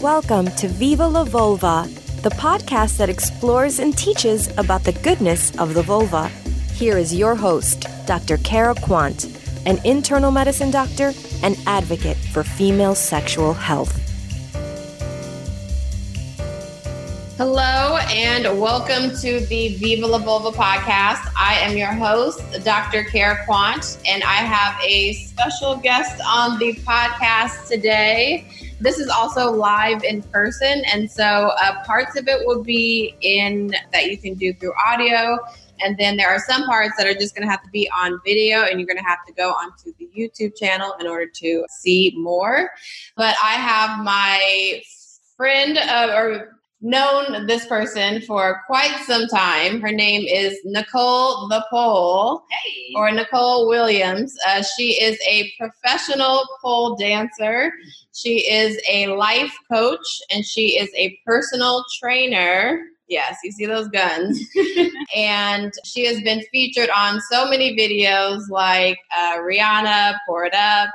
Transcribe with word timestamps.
Welcome 0.00 0.46
to 0.52 0.68
Viva 0.68 1.08
la 1.08 1.24
Vulva, 1.24 1.88
the 2.22 2.30
podcast 2.30 2.98
that 2.98 3.10
explores 3.10 3.80
and 3.80 3.98
teaches 3.98 4.48
about 4.56 4.84
the 4.84 4.92
goodness 4.92 5.56
of 5.58 5.74
the 5.74 5.82
vulva. 5.82 6.28
Here 6.74 6.96
is 6.96 7.12
your 7.12 7.34
host, 7.34 7.86
Dr. 8.06 8.36
Kara 8.38 8.76
Quant, 8.76 9.24
an 9.66 9.80
internal 9.84 10.30
medicine 10.30 10.70
doctor 10.70 11.12
and 11.42 11.58
advocate 11.66 12.16
for 12.16 12.44
female 12.44 12.94
sexual 12.94 13.54
health. 13.54 14.07
Hello 17.38 17.98
and 18.10 18.60
welcome 18.60 19.16
to 19.20 19.40
the 19.46 19.76
Viva 19.76 20.06
la 20.06 20.18
Vulva 20.18 20.50
podcast. 20.50 21.32
I 21.36 21.54
am 21.60 21.76
your 21.76 21.92
host, 21.92 22.42
Dr. 22.64 23.04
Kara 23.04 23.44
Quant, 23.46 23.98
and 24.06 24.22
I 24.24 24.42
have 24.42 24.78
a 24.84 25.12
special 25.12 25.76
guest 25.76 26.20
on 26.26 26.58
the 26.58 26.74
podcast 26.84 27.68
today 27.68 28.68
this 28.80 28.98
is 28.98 29.08
also 29.08 29.50
live 29.50 30.04
in 30.04 30.22
person, 30.22 30.82
and 30.92 31.10
so 31.10 31.24
uh, 31.24 31.84
parts 31.84 32.16
of 32.16 32.28
it 32.28 32.46
will 32.46 32.62
be 32.62 33.14
in 33.22 33.74
that 33.92 34.08
you 34.08 34.16
can 34.16 34.34
do 34.34 34.52
through 34.54 34.72
audio, 34.86 35.38
and 35.80 35.96
then 35.98 36.16
there 36.16 36.28
are 36.28 36.38
some 36.38 36.64
parts 36.64 36.92
that 36.96 37.06
are 37.06 37.14
just 37.14 37.34
going 37.34 37.46
to 37.46 37.50
have 37.50 37.62
to 37.64 37.70
be 37.70 37.90
on 37.90 38.20
video, 38.24 38.62
and 38.62 38.78
you're 38.78 38.86
going 38.86 38.98
to 38.98 39.04
have 39.04 39.24
to 39.26 39.32
go 39.32 39.50
onto 39.50 39.92
the 39.98 40.08
YouTube 40.16 40.56
channel 40.56 40.94
in 41.00 41.08
order 41.08 41.26
to 41.26 41.64
see 41.70 42.12
more. 42.16 42.70
But 43.16 43.34
I 43.42 43.54
have 43.54 44.04
my 44.04 44.80
friend 45.36 45.78
uh, 45.78 46.12
or 46.14 46.57
known 46.80 47.46
this 47.46 47.66
person 47.66 48.22
for 48.22 48.62
quite 48.66 48.96
some 49.06 49.26
time. 49.26 49.80
Her 49.80 49.90
name 49.90 50.22
is 50.26 50.58
Nicole 50.64 51.48
the 51.48 51.64
Pole, 51.70 52.44
hey. 52.50 52.92
or 52.96 53.10
Nicole 53.10 53.68
Williams. 53.68 54.34
Uh, 54.46 54.62
she 54.76 55.02
is 55.02 55.18
a 55.28 55.52
professional 55.58 56.44
pole 56.62 56.96
dancer. 56.96 57.72
She 58.14 58.50
is 58.50 58.80
a 58.88 59.08
life 59.08 59.54
coach, 59.70 60.06
and 60.30 60.44
she 60.44 60.78
is 60.78 60.90
a 60.96 61.18
personal 61.26 61.84
trainer. 62.00 62.80
Yes, 63.08 63.38
you 63.42 63.52
see 63.52 63.66
those 63.66 63.88
guns. 63.88 64.38
and 65.16 65.72
she 65.84 66.04
has 66.06 66.20
been 66.22 66.42
featured 66.52 66.90
on 66.90 67.20
so 67.30 67.48
many 67.48 67.76
videos 67.76 68.42
like 68.50 68.98
uh, 69.16 69.38
Rihanna, 69.38 70.16
Pour 70.26 70.44
It 70.44 70.54
Up, 70.54 70.90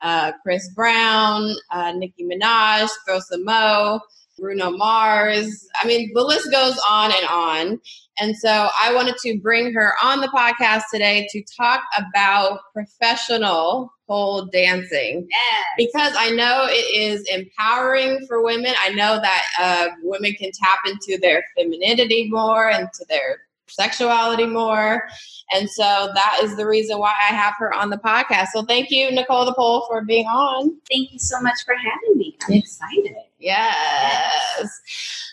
uh, 0.00 0.32
Chris 0.42 0.68
Brown, 0.74 1.54
uh, 1.70 1.92
Nicki 1.92 2.24
Minaj, 2.24 2.88
Throw 3.04 3.20
Some 3.20 3.44
Mo. 3.44 4.00
Bruno 4.38 4.70
Mars. 4.70 5.66
I 5.82 5.86
mean, 5.86 6.10
the 6.14 6.22
list 6.22 6.50
goes 6.50 6.78
on 6.88 7.12
and 7.12 7.26
on. 7.26 7.80
And 8.20 8.36
so 8.36 8.68
I 8.82 8.92
wanted 8.94 9.16
to 9.18 9.38
bring 9.40 9.72
her 9.74 9.94
on 10.02 10.20
the 10.20 10.28
podcast 10.28 10.82
today 10.92 11.28
to 11.30 11.42
talk 11.56 11.82
about 11.96 12.60
professional 12.72 13.92
pole 14.08 14.46
dancing. 14.46 15.26
Yes. 15.30 15.64
Because 15.76 16.14
I 16.16 16.30
know 16.30 16.66
it 16.68 16.96
is 16.96 17.28
empowering 17.28 18.24
for 18.26 18.42
women. 18.42 18.74
I 18.84 18.90
know 18.90 19.20
that 19.20 19.44
uh, 19.60 19.88
women 20.02 20.32
can 20.34 20.50
tap 20.52 20.80
into 20.86 21.18
their 21.20 21.44
femininity 21.56 22.28
more 22.30 22.68
and 22.70 22.88
to 22.94 23.06
their 23.08 23.40
sexuality 23.68 24.46
more. 24.46 25.08
And 25.52 25.68
so 25.70 26.10
that 26.14 26.40
is 26.42 26.56
the 26.56 26.66
reason 26.66 26.98
why 26.98 27.12
I 27.28 27.34
have 27.34 27.54
her 27.58 27.72
on 27.74 27.90
the 27.90 27.96
podcast. 27.96 28.48
So 28.52 28.64
thank 28.64 28.90
you, 28.90 29.10
Nicole 29.10 29.44
the 29.44 29.54
Pole, 29.54 29.86
for 29.88 30.02
being 30.04 30.26
on. 30.26 30.76
Thank 30.90 31.12
you 31.12 31.18
so 31.18 31.40
much 31.40 31.58
for 31.64 31.74
having 31.74 32.18
me. 32.18 32.36
I'm 32.46 32.54
excited. 32.54 33.14
Yes. 33.38 34.68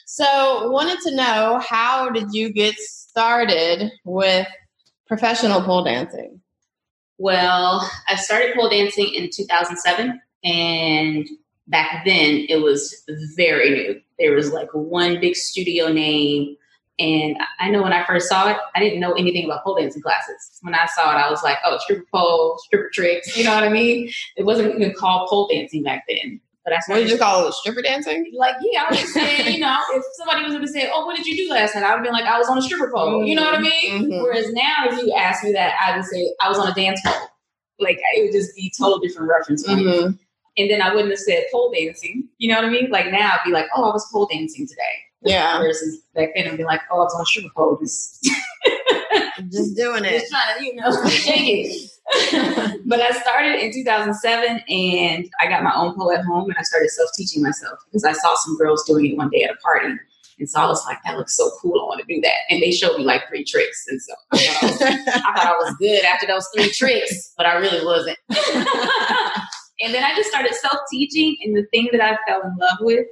So 0.05 0.69
wanted 0.72 1.00
to 1.02 1.16
know 1.16 1.61
how 1.67 2.09
did 2.09 2.33
you 2.33 2.52
get 2.52 2.75
started 2.75 3.92
with 4.05 4.47
professional 5.08 5.61
pole 5.61 5.83
dancing? 5.83 6.39
Well, 7.17 7.89
I 8.08 8.16
started 8.16 8.55
pole 8.55 8.70
dancing 8.70 9.14
in 9.14 9.30
2007 9.33 10.22
and 10.44 11.27
back 11.67 12.05
then 12.05 12.45
it 12.47 12.61
was 12.61 13.03
very 13.36 13.70
new. 13.72 14.02
There 14.20 14.33
was 14.33 14.52
like 14.52 14.70
one 14.73 15.20
big 15.20 15.36
studio 15.36 15.92
name 15.92 16.55
and 16.98 17.36
I 17.60 17.70
know 17.70 17.83
when 17.83 17.92
I 17.94 18.06
first 18.06 18.30
saw 18.30 18.50
it, 18.50 18.58
I 18.73 18.80
didn't 18.80 19.00
know 19.02 19.14
anything 19.14 19.45
about 19.45 19.64
pole 19.64 19.76
dancing 19.76 20.02
classes. 20.02 20.60
When 20.61 20.73
I 20.73 20.86
saw 20.95 21.11
it, 21.11 21.20
I 21.20 21.30
was 21.30 21.44
like, 21.44 21.58
oh, 21.66 21.78
stripper 21.80 22.06
pole, 22.14 22.58
stripper 22.66 22.89
tricks. 22.94 23.36
You 23.38 23.44
know 23.44 23.54
what 23.54 23.64
I 23.66 23.70
mean? 23.70 24.10
It 24.38 24.44
wasn't 24.44 24.73
even 24.76 24.94
called 24.94 25.28
pole 25.30 25.48
dancing 25.52 25.84
back 25.84 26.05
then. 26.08 26.39
But 26.64 26.73
I 26.73 26.80
What 26.88 26.95
did 26.95 27.11
you 27.11 27.17
call 27.17 27.48
it? 27.48 27.54
Stripper 27.54 27.82
dancing? 27.84 28.32
like, 28.36 28.55
yeah, 28.61 28.84
I 28.86 28.89
was 28.89 29.00
just 29.00 29.14
saying, 29.14 29.54
you 29.54 29.60
know, 29.60 29.78
if 29.94 30.04
somebody 30.16 30.44
was 30.44 30.54
going 30.54 30.66
to 30.66 30.72
say, 30.72 30.89
oh, 30.92 31.05
what 31.05 31.16
did 31.16 31.26
you 31.28 31.36
do 31.38 31.52
last 31.54 31.76
night? 31.76 31.84
I 31.84 31.89
would 31.92 31.98
have 31.98 32.04
been 32.04 32.14
like, 32.14 32.26
I 32.26 32.39
was 32.39 32.48
on 32.48 32.58
a 32.58 32.61
stripper 32.61 32.89
pole. 32.92 33.23
You 33.23 33.36
know 33.36 33.44
what 33.44 33.55
I 33.55 33.60
mean? 33.60 34.10
Mhm. 34.10 34.23
Whereas 34.23 34.52
now, 34.54 34.73
if 34.86 34.98
you 35.04 35.14
ask 35.14 35.44
me 35.44 35.52
that, 35.52 35.76
I 35.86 35.95
would 35.95 36.05
say 36.05 36.28
I 36.42 36.50
was 36.50 36.58
on 36.58 36.67
a 36.67 36.73
dance 36.73 37.00
pole. 37.05 37.28
Like, 37.80 38.00
it 38.16 38.23
would 38.23 38.32
just 38.32 38.55
be 38.55 38.72
total 38.80 39.00
different 39.00 39.30
reference. 39.30 39.67
Mhm. 39.67 40.17
And 40.58 40.72
then 40.72 40.82
I 40.82 40.92
wouldn't 40.94 41.11
have 41.11 41.20
said 41.20 41.44
pole 41.52 41.72
dancing. 41.76 42.30
You 42.38 42.50
know 42.50 42.55
what 42.55 42.66
I 42.66 42.70
mean? 42.70 42.89
Like 42.89 43.11
now, 43.11 43.34
I'd 43.34 43.45
be 43.45 43.52
like, 43.52 43.67
oh, 43.76 43.84
I 43.89 43.94
was 43.94 44.10
pole 44.11 44.26
dancing 44.32 44.66
today. 44.66 44.82
Yeah. 45.25 45.59
Versus 45.59 45.99
back 46.13 46.30
then, 46.36 46.47
I'd 46.47 46.58
be 46.58 46.63
like, 46.63 46.81
oh, 46.91 47.02
I 47.02 47.03
was 47.03 47.37
on 47.43 47.49
pole. 47.55 47.77
Just, 47.81 48.25
Just 49.52 49.75
doing 49.75 50.05
it. 50.05 50.19
just 50.19 50.31
trying 50.31 50.58
to, 50.58 50.65
you 50.65 50.75
know, 50.75 51.05
shake 51.09 51.67
it. 51.67 52.81
but 52.86 53.02
I 53.02 53.09
started 53.19 53.63
in 53.63 53.73
2007 53.73 54.63
and 54.69 55.30
I 55.41 55.47
got 55.47 55.63
my 55.63 55.73
own 55.75 55.95
pole 55.95 56.11
at 56.11 56.23
home 56.23 56.49
and 56.49 56.55
I 56.58 56.61
started 56.61 56.89
self 56.89 57.09
teaching 57.17 57.41
myself 57.41 57.80
because 57.86 58.03
I 58.03 58.13
saw 58.13 58.36
some 58.36 58.58
girls 58.58 58.83
doing 58.86 59.05
it 59.08 59.17
one 59.17 59.30
day 59.30 59.43
at 59.43 59.52
a 59.52 59.55
party. 59.58 59.95
And 60.37 60.49
so 60.49 60.59
I 60.59 60.67
was 60.67 60.86
like, 60.86 60.97
that 61.05 61.17
looks 61.17 61.36
so 61.36 61.49
cool. 61.61 61.80
I 61.81 61.86
want 61.86 62.02
to 62.05 62.13
do 62.13 62.21
that. 62.21 62.36
And 62.49 62.61
they 62.61 62.71
showed 62.71 62.97
me 62.97 63.05
like 63.05 63.27
three 63.30 63.45
tricks. 63.45 63.86
And 63.87 64.02
so 64.02 64.13
I 64.33 64.37
thought 64.37 64.63
I 64.63 64.67
was, 64.67 64.81
I, 64.81 65.33
thought 65.36 65.45
I 65.47 65.52
was 65.53 65.75
good 65.80 66.03
after 66.03 66.27
those 66.27 66.47
three 66.53 66.71
tricks, 66.71 67.33
but 67.37 67.45
I 67.45 67.55
really 67.55 67.86
wasn't. 67.86 68.17
and 68.30 69.93
then 69.93 70.03
I 70.03 70.13
just 70.15 70.30
started 70.30 70.53
self 70.53 70.77
teaching. 70.92 71.37
And 71.43 71.55
the 71.55 71.65
thing 71.71 71.87
that 71.93 72.02
I 72.02 72.17
fell 72.27 72.42
in 72.42 72.55
love 72.59 72.77
with 72.81 73.07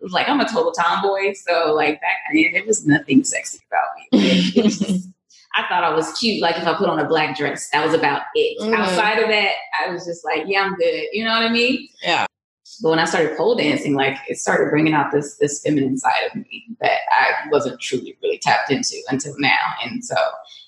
like, 0.00 0.28
I'm 0.28 0.40
a 0.40 0.48
total 0.48 0.72
tomboy. 0.72 1.34
So, 1.34 1.74
like, 1.74 2.00
back 2.00 2.16
then, 2.32 2.52
there 2.52 2.64
was 2.64 2.86
nothing 2.86 3.24
sexy 3.24 3.60
about 3.70 3.88
me. 4.12 4.40
Just- 4.52 5.08
I 5.54 5.62
thought 5.68 5.82
I 5.82 5.92
was 5.94 6.16
cute. 6.18 6.40
Like, 6.40 6.56
if 6.56 6.66
I 6.66 6.74
put 6.74 6.88
on 6.88 7.00
a 7.00 7.08
black 7.08 7.36
dress, 7.36 7.68
that 7.70 7.84
was 7.84 7.94
about 7.94 8.22
it. 8.34 8.60
Mhm. 8.60 8.74
Outside 8.78 9.18
of 9.18 9.28
that, 9.28 9.52
I 9.84 9.90
was 9.90 10.04
just 10.04 10.24
like, 10.24 10.44
yeah, 10.46 10.60
I'm 10.62 10.76
good. 10.76 11.04
You 11.12 11.24
know 11.24 11.30
what 11.30 11.42
I 11.42 11.48
mean? 11.48 11.88
yeah. 12.02 12.26
But 12.82 12.90
when 12.90 12.98
I 13.00 13.06
started 13.06 13.36
pole 13.36 13.56
dancing, 13.56 13.94
like 13.94 14.16
it 14.28 14.36
started 14.38 14.70
bringing 14.70 14.92
out 14.92 15.10
this 15.10 15.36
this 15.38 15.60
feminine 15.62 15.96
side 15.96 16.28
of 16.30 16.36
me 16.36 16.64
that 16.80 17.00
I 17.18 17.48
wasn't 17.50 17.80
truly 17.80 18.16
really 18.22 18.38
tapped 18.38 18.70
into 18.70 18.96
until 19.08 19.34
now. 19.38 19.56
And 19.82 20.04
so 20.04 20.14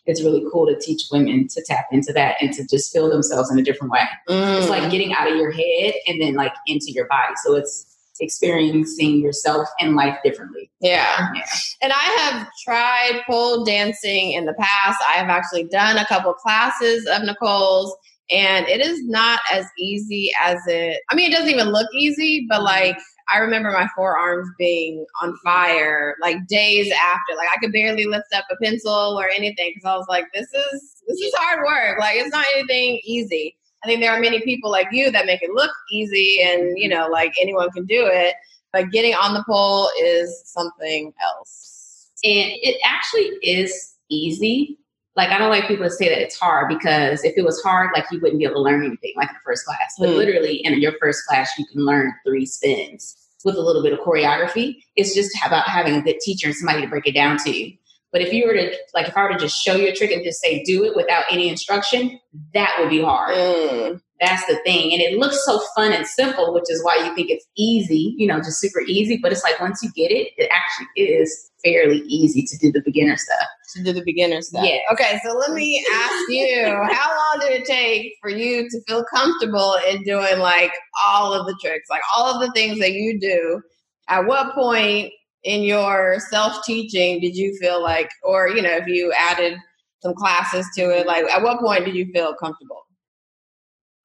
it's 0.07 0.23
really 0.25 0.43
cool 0.51 0.67
to 0.67 0.77
teach 0.81 1.03
women 1.13 1.47
to 1.49 1.63
tap 1.63 1.85
into 1.93 2.13
that 2.15 2.37
and 2.41 2.53
to 2.55 2.67
just 2.67 2.91
feel 2.93 3.11
themselves 3.11 3.53
in 3.53 3.59
a 3.59 3.63
different 3.63 3.93
way. 3.93 4.03
It's 4.29 4.67
Mm. 4.67 4.71
like 4.71 4.91
getting 4.91 5.13
out 5.13 5.31
of 5.31 5.37
your 5.37 5.53
head 5.53 5.95
and 6.09 6.21
then 6.21 6.35
like 6.35 6.55
into 6.67 6.91
your 6.91 7.07
body. 7.07 7.35
So 7.45 7.55
it's 7.55 7.90
experiencing 8.21 9.21
yourself 9.21 9.69
and 9.81 9.97
life 9.97 10.19
differently. 10.25 10.71
Yeah. 10.81 11.29
Yeah. 11.35 11.43
And 11.83 11.93
I 11.93 11.97
have 11.97 12.49
tried 12.65 13.23
pole 13.27 13.65
dancing 13.65 14.33
in 14.33 14.47
the 14.47 14.55
past. 14.55 15.03
I 15.09 15.13
have 15.13 15.29
actually 15.29 15.65
done 15.65 15.97
a 15.99 16.07
couple 16.07 16.33
classes 16.35 17.07
of 17.07 17.23
Nicole's, 17.23 17.97
and 18.31 18.67
it 18.69 18.81
is 18.81 19.03
not 19.07 19.41
as 19.53 19.67
easy 19.79 20.31
as 20.41 20.59
it. 20.67 21.01
I 21.11 21.15
mean, 21.15 21.31
it 21.31 21.35
doesn't 21.35 21.51
even 21.51 21.73
look 21.73 21.89
easy, 21.95 22.47
but 22.49 22.63
like 22.63 22.97
I 23.33 23.39
remember 23.39 23.71
my 23.71 23.89
forearms 23.95 24.49
being 24.59 25.05
on 25.23 25.37
fire 25.45 26.17
like 26.21 26.47
days 26.49 26.93
after. 26.93 27.37
Like 27.37 27.49
I 27.55 27.59
could 27.61 27.73
barely 27.73 28.07
lift 28.07 28.33
up 28.35 28.45
a 28.51 28.57
pencil 28.63 29.19
or 29.19 29.29
anything 29.29 29.73
because 29.75 29.89
I 29.89 29.97
was 29.97 30.07
like, 30.09 30.27
this 30.35 30.47
is 30.53 31.03
this 31.07 31.19
is 31.19 31.33
hard 31.37 31.61
work. 31.67 31.99
Like 32.01 32.17
it's 32.17 32.33
not 32.33 32.47
anything 32.55 33.01
easy. 33.05 33.57
I 33.83 33.87
think 33.87 34.01
there 34.01 34.13
are 34.13 34.21
many 34.21 34.41
people 34.43 34.71
like 34.71 34.89
you 34.93 35.11
that 35.11 35.27
make 35.27 35.43
it 35.43 35.51
look 35.51 35.71
easy 35.91 36.41
and 36.43 36.77
you 36.77 36.89
know 36.89 37.09
like 37.09 37.33
anyone 37.41 37.71
can 37.71 37.87
do 37.87 38.07
it, 38.07 38.35
but 38.73 38.91
getting 38.91 39.15
on 39.15 39.35
the 39.35 39.45
pole 39.45 39.91
is 40.03 40.43
something 40.45 41.13
else. 41.23 42.11
And 42.23 42.53
it 42.63 42.77
actually 42.85 43.31
is 43.43 43.97
easy. 44.11 44.77
Like 45.17 45.31
I 45.31 45.39
don't 45.39 45.51
like 45.51 45.67
people 45.67 45.87
to 45.87 45.91
say 45.91 46.09
that 46.09 46.21
it's 46.21 46.39
hard 46.39 46.69
because 46.69 47.25
if 47.25 47.35
it 47.37 47.43
was 47.43 47.61
hard, 47.63 47.91
like 47.95 48.05
you 48.11 48.21
wouldn't 48.21 48.39
be 48.39 48.45
able 48.45 48.57
to 48.57 48.61
learn 48.61 48.85
anything 48.85 49.13
like 49.17 49.29
in 49.31 49.35
the 49.35 49.41
first 49.45 49.65
class. 49.65 49.97
But 49.99 50.11
Mm. 50.11 50.17
literally 50.17 50.57
in 50.65 50.81
your 50.81 50.93
first 51.01 51.27
class, 51.27 51.51
you 51.59 51.67
can 51.67 51.85
learn 51.85 52.13
three 52.25 52.47
spins 52.47 53.17
with 53.45 53.57
a 53.57 53.61
little 53.61 53.83
bit 53.83 53.93
of 53.95 54.01
choreography. 54.01 54.83
It's 54.97 55.15
just 55.15 55.31
about 55.45 55.67
having 55.67 55.97
a 55.97 56.03
good 56.03 56.21
teacher 56.21 56.49
and 56.49 56.57
somebody 56.57 56.83
to 56.83 56.89
break 56.89 57.07
it 57.07 57.15
down 57.15 57.39
to 57.39 57.51
you. 57.51 57.73
But 58.13 58.23
if 58.23 58.33
you 58.33 58.47
were 58.47 58.55
to 58.55 58.73
like 58.95 59.09
if 59.09 59.17
I 59.17 59.23
were 59.23 59.33
to 59.33 59.39
just 59.39 59.63
show 59.63 59.77
you 59.77 59.89
a 59.89 59.95
trick 59.95 60.11
and 60.11 60.25
just 60.25 60.41
say 60.41 60.63
do 60.65 60.85
it 60.85 60.97
without 60.97 61.25
any 61.31 61.49
instruction, 61.49 62.19
that 62.55 62.77
would 62.79 62.91
be 62.91 63.03
hard. 63.03 63.37
Mm. 63.37 64.01
That's 64.21 64.45
the 64.47 64.59
thing. 64.67 64.93
And 64.93 65.01
it 65.01 65.19
looks 65.19 65.45
so 65.47 65.61
fun 65.75 65.93
and 65.93 66.07
simple, 66.07 66.53
which 66.53 66.65
is 66.69 66.85
why 66.85 66.97
you 66.97 67.15
think 67.15 67.31
it's 67.31 67.47
easy, 67.57 68.15
you 68.19 68.27
know, 68.27 68.37
just 68.39 68.61
super 68.61 68.83
easy. 68.83 69.19
But 69.23 69.33
it's 69.33 69.43
like 69.43 69.59
once 69.61 69.83
you 69.83 69.91
get 69.97 70.11
it, 70.11 70.29
it 70.37 70.51
actually 70.53 71.05
is 71.05 71.51
fairly 71.65 72.01
easy 72.01 72.43
to 72.43 72.59
do 72.59 72.71
the 72.71 72.83
beginner 72.85 73.17
stuff. 73.17 73.47
To 73.77 73.85
do 73.85 73.93
the 73.93 74.03
beginner 74.05 74.43
stuff. 74.43 74.65
Yeah. 74.65 74.79
Okay, 74.93 75.19
so 75.25 75.33
let 75.33 75.53
me 75.53 75.83
ask 75.95 76.29
you, 76.29 76.67
how 76.67 77.09
long 77.17 77.41
did 77.41 77.63
it 77.63 77.65
take 77.65 78.15
for 78.21 78.31
you 78.31 78.69
to 78.69 78.81
feel 78.87 79.05
comfortable 79.15 79.79
in 79.89 80.03
doing 80.03 80.39
like 80.39 80.73
all 81.07 81.33
of 81.33 81.47
the 81.47 81.57
tricks, 81.63 81.89
like 81.89 82.03
all 82.15 82.35
of 82.35 82.47
the 82.47 82.53
things 82.53 82.79
that 82.81 82.93
you 82.93 83.19
do? 83.19 83.63
At 84.09 84.27
what 84.27 84.55
point 84.55 85.13
in 85.45 85.63
your 85.63 86.19
self 86.31 86.65
teaching 86.65 87.21
did 87.21 87.37
you 87.37 87.57
feel 87.61 87.83
like, 87.83 88.11
or 88.23 88.49
you 88.49 88.63
know, 88.63 88.73
if 88.73 88.87
you 88.87 89.13
added 89.17 89.59
some 90.03 90.15
classes 90.15 90.67
to 90.77 90.83
it, 90.91 91.07
like 91.07 91.25
at 91.25 91.43
what 91.43 91.61
point 91.61 91.85
did 91.85 91.95
you 91.95 92.07
feel 92.13 92.35
comfortable? 92.35 92.83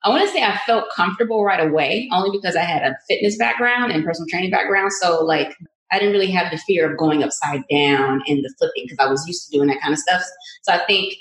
I 0.04 0.10
want 0.10 0.22
to 0.24 0.30
say 0.30 0.44
I 0.44 0.58
felt 0.68 0.86
comfortable 0.96 1.44
right 1.44 1.66
away, 1.66 2.08
only 2.14 2.38
because 2.38 2.56
I 2.56 2.62
had 2.62 2.84
a 2.84 2.96
fitness 3.10 3.38
background 3.38 3.92
and 3.92 4.06
personal 4.06 4.28
training 4.30 4.52
background. 4.52 4.92
So 5.02 5.24
like 5.24 5.56
I 5.92 5.98
didn't 5.98 6.14
really 6.14 6.32
have 6.32 6.52
the 6.52 6.58
fear 6.60 6.92
of 6.92 6.98
going 6.98 7.24
upside 7.24 7.64
down 7.72 8.22
and 8.28 8.44
the 8.44 8.54
flipping 8.58 8.84
because 8.88 9.00
I 9.00 9.10
was 9.10 9.26
used 9.28 9.46
to 9.46 9.58
doing 9.58 9.68
that 9.70 9.82
kind 9.82 9.94
of 9.94 10.00
stuff. 10.00 10.22
So 10.64 10.74
I 10.74 10.86
think 10.86 11.16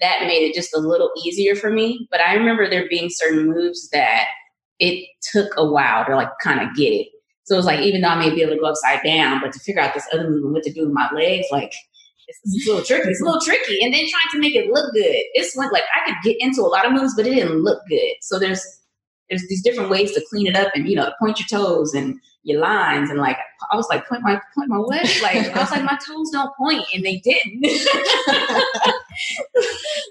that 0.00 0.26
made 0.26 0.48
it 0.48 0.54
just 0.54 0.74
a 0.74 0.80
little 0.80 1.10
easier 1.24 1.54
for 1.54 1.70
me. 1.70 2.06
But 2.10 2.20
I 2.20 2.34
remember 2.34 2.68
there 2.68 2.88
being 2.88 3.08
certain 3.10 3.46
moves 3.46 3.88
that 3.90 4.26
it 4.78 5.06
took 5.32 5.52
a 5.56 5.64
while 5.64 6.04
to 6.04 6.16
like 6.16 6.30
kind 6.42 6.60
of 6.60 6.74
get 6.76 6.92
it. 6.92 7.08
So 7.46 7.54
it 7.54 7.58
was 7.58 7.66
like 7.66 7.80
even 7.80 8.00
though 8.00 8.08
I 8.08 8.18
may 8.18 8.34
be 8.34 8.42
able 8.42 8.54
to 8.54 8.60
go 8.60 8.66
upside 8.66 9.02
down, 9.04 9.40
but 9.40 9.52
to 9.52 9.60
figure 9.60 9.80
out 9.80 9.94
this 9.94 10.06
other 10.12 10.28
move 10.28 10.44
and 10.44 10.52
what 10.52 10.64
to 10.64 10.72
do 10.72 10.82
with 10.82 10.92
my 10.92 11.08
legs, 11.12 11.46
like 11.50 11.72
it's, 12.28 12.40
it's 12.44 12.66
a 12.66 12.70
little 12.70 12.84
tricky. 12.84 13.08
It's 13.08 13.20
a 13.20 13.24
little 13.24 13.40
tricky. 13.40 13.84
And 13.84 13.94
then 13.94 14.00
trying 14.00 14.32
to 14.32 14.38
make 14.40 14.56
it 14.56 14.68
look 14.70 14.92
good. 14.92 15.16
It's 15.34 15.56
went 15.56 15.72
like 15.72 15.84
I 15.94 16.06
could 16.06 16.16
get 16.24 16.36
into 16.40 16.62
a 16.62 16.66
lot 16.66 16.84
of 16.84 16.92
moves, 16.92 17.14
but 17.16 17.26
it 17.26 17.34
didn't 17.34 17.62
look 17.62 17.80
good. 17.88 18.14
So 18.20 18.38
there's 18.38 18.64
there's 19.28 19.46
these 19.48 19.62
different 19.62 19.90
ways 19.90 20.12
to 20.12 20.24
clean 20.28 20.46
it 20.46 20.56
up 20.56 20.70
and 20.74 20.88
you 20.88 20.96
know 20.96 21.12
point 21.18 21.38
your 21.38 21.46
toes 21.48 21.94
and 21.94 22.18
your 22.42 22.60
lines 22.60 23.10
and 23.10 23.18
like 23.18 23.38
I 23.72 23.76
was 23.76 23.88
like 23.90 24.06
point 24.08 24.22
my 24.22 24.40
point 24.54 24.68
my 24.68 24.78
what 24.78 25.02
like 25.20 25.48
I 25.54 25.60
was 25.60 25.70
like 25.72 25.82
my 25.82 25.98
toes 26.06 26.30
don't 26.30 26.54
point 26.56 26.84
and 26.94 27.04
they 27.04 27.18
didn't 27.18 27.60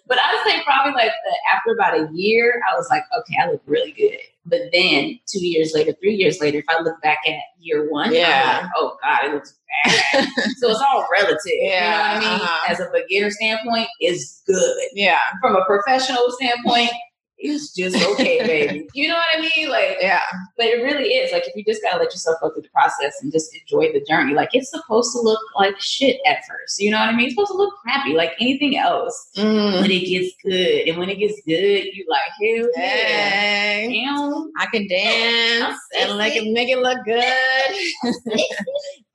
but 0.08 0.18
I 0.20 0.36
would 0.36 0.44
say 0.52 0.62
probably 0.66 0.94
like 0.94 1.12
the, 1.12 1.38
after 1.54 1.74
about 1.74 1.98
a 1.98 2.10
year 2.14 2.62
I 2.70 2.76
was 2.76 2.90
like 2.90 3.04
okay 3.20 3.36
I 3.42 3.52
look 3.52 3.62
really 3.66 3.94
good 3.94 4.20
but 4.46 4.62
then 4.72 5.20
two 5.28 5.46
years 5.46 5.72
later 5.74 5.94
three 6.02 6.16
years 6.16 6.40
later 6.40 6.60
if 6.60 6.66
I 6.70 6.82
look 6.82 7.02
back 7.02 7.20
at 7.28 7.36
year 7.60 7.90
one 7.90 8.14
yeah. 8.14 8.62
like, 8.64 8.72
oh 8.76 8.98
god 9.02 9.26
it 9.26 9.34
looks 9.34 9.56
bad. 9.84 10.28
So 10.58 10.70
it's 10.72 10.82
all 10.82 11.06
relative. 11.12 11.40
Yeah 11.46 12.16
you 12.16 12.22
know 12.22 12.28
what 12.28 12.34
I 12.34 12.38
mean? 12.38 12.42
uh-huh. 12.42 12.72
as 12.72 12.80
a 12.80 12.90
beginner 12.92 13.32
standpoint 13.32 13.88
is 14.02 14.42
good. 14.48 14.78
Yeah. 14.94 15.20
From 15.42 15.56
a 15.56 15.66
professional 15.66 16.32
standpoint 16.32 16.92
it's 17.50 17.74
just 17.74 17.96
okay, 18.12 18.40
baby. 18.46 18.88
You 18.94 19.10
know 19.10 19.16
what 19.16 19.38
I 19.38 19.42
mean? 19.42 19.70
Like, 19.70 19.98
yeah. 20.00 20.22
But 20.58 20.68
it 20.68 20.82
really 20.82 21.10
is. 21.10 21.32
Like, 21.32 21.44
if 21.48 21.56
you 21.56 21.64
just 21.66 21.82
gotta 21.82 21.98
let 21.98 22.14
yourself 22.14 22.38
go 22.42 22.50
through 22.52 22.62
the 22.64 22.70
process 22.70 23.22
and 23.22 23.32
just 23.32 23.54
enjoy 23.56 23.92
the 23.92 24.04
journey, 24.08 24.34
like, 24.34 24.50
it's 24.54 24.70
supposed 24.70 25.12
to 25.14 25.20
look 25.22 25.40
like 25.56 25.80
shit 25.80 26.20
at 26.26 26.38
first. 26.48 26.80
You 26.80 26.92
know 26.92 27.00
what 27.00 27.10
I 27.10 27.16
mean? 27.16 27.26
It's 27.26 27.36
supposed 27.36 27.52
to 27.52 27.58
look 27.58 27.74
crappy, 27.82 28.14
like 28.14 28.32
anything 28.40 28.78
else. 28.78 29.32
Mm. 29.38 29.82
When 29.82 29.92
it 29.92 30.06
gets 30.06 30.34
good, 30.44 30.88
and 30.88 30.98
when 30.98 31.10
it 31.10 31.20
gets 31.20 31.42
good, 31.46 31.86
you 31.94 32.06
like, 32.10 32.22
hell 32.42 32.70
hey, 32.76 33.90
yeah. 33.90 34.44
I 34.58 34.66
can 34.68 34.88
dance 34.88 35.80
and 36.00 36.18
make 36.18 36.36
it 36.36 36.52
make 36.52 36.70
it 36.70 36.80
look 36.80 37.00
good. 37.06 37.24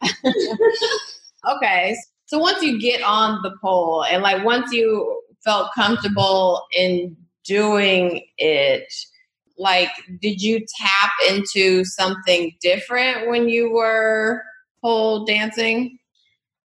okay. 1.56 1.96
So 2.26 2.38
once 2.38 2.62
you 2.62 2.80
get 2.80 3.02
on 3.02 3.40
the 3.42 3.52
pole, 3.60 4.04
and 4.04 4.22
like 4.22 4.44
once 4.44 4.72
you 4.72 5.20
felt 5.44 5.70
comfortable 5.74 6.62
in 6.76 7.16
doing 7.44 8.22
it? 8.38 8.92
Like 9.58 9.90
did 10.20 10.40
you 10.40 10.60
tap 10.60 11.10
into 11.28 11.84
something 11.84 12.52
different 12.60 13.28
when 13.28 13.48
you 13.48 13.70
were 13.70 14.42
pole 14.82 15.25
dancing? 15.25 15.98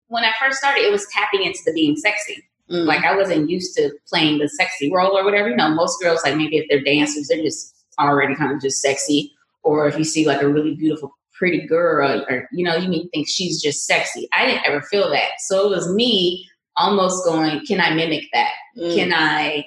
When 0.07 0.23
i 0.23 0.31
first 0.39 0.57
started 0.57 0.85
it 0.85 0.91
was 0.91 1.07
tapping 1.11 1.43
into 1.43 1.59
the 1.65 1.73
being 1.73 1.95
sexy. 1.95 2.43
Mm. 2.71 2.87
like 2.87 3.03
i 3.03 3.15
wasn't 3.15 3.47
used 3.47 3.75
to 3.75 3.91
playing 4.09 4.39
the 4.39 4.49
sexy 4.49 4.91
role 4.91 5.15
or 5.17 5.23
whatever. 5.23 5.49
You 5.49 5.55
know 5.55 5.69
most 5.69 6.01
girls 6.01 6.21
like 6.23 6.35
maybe 6.35 6.57
if 6.57 6.65
they're 6.69 6.83
dancers 6.83 7.27
they're 7.27 7.43
just 7.43 7.75
already 7.99 8.35
kind 8.35 8.53
of 8.53 8.61
just 8.61 8.81
sexy. 8.81 9.31
Or 9.63 9.87
if 9.87 9.97
you 9.97 10.03
see 10.03 10.27
like 10.27 10.41
a 10.41 10.47
really 10.47 10.75
beautiful 10.75 11.11
pretty 11.33 11.65
girl 11.67 12.25
or 12.29 12.47
you 12.51 12.63
know 12.63 12.75
you 12.75 12.87
mean 12.87 13.09
think 13.09 13.27
she's 13.27 13.61
just 13.61 13.85
sexy. 13.85 14.27
I 14.33 14.45
didn't 14.45 14.65
ever 14.65 14.81
feel 14.83 15.09
that. 15.11 15.31
So 15.39 15.65
it 15.65 15.75
was 15.75 15.93
me 15.93 16.47
almost 16.77 17.25
going 17.25 17.65
can 17.65 17.81
i 17.81 17.93
mimic 17.93 18.23
that? 18.33 18.51
Mm. 18.77 18.95
can 18.95 19.13
i 19.13 19.65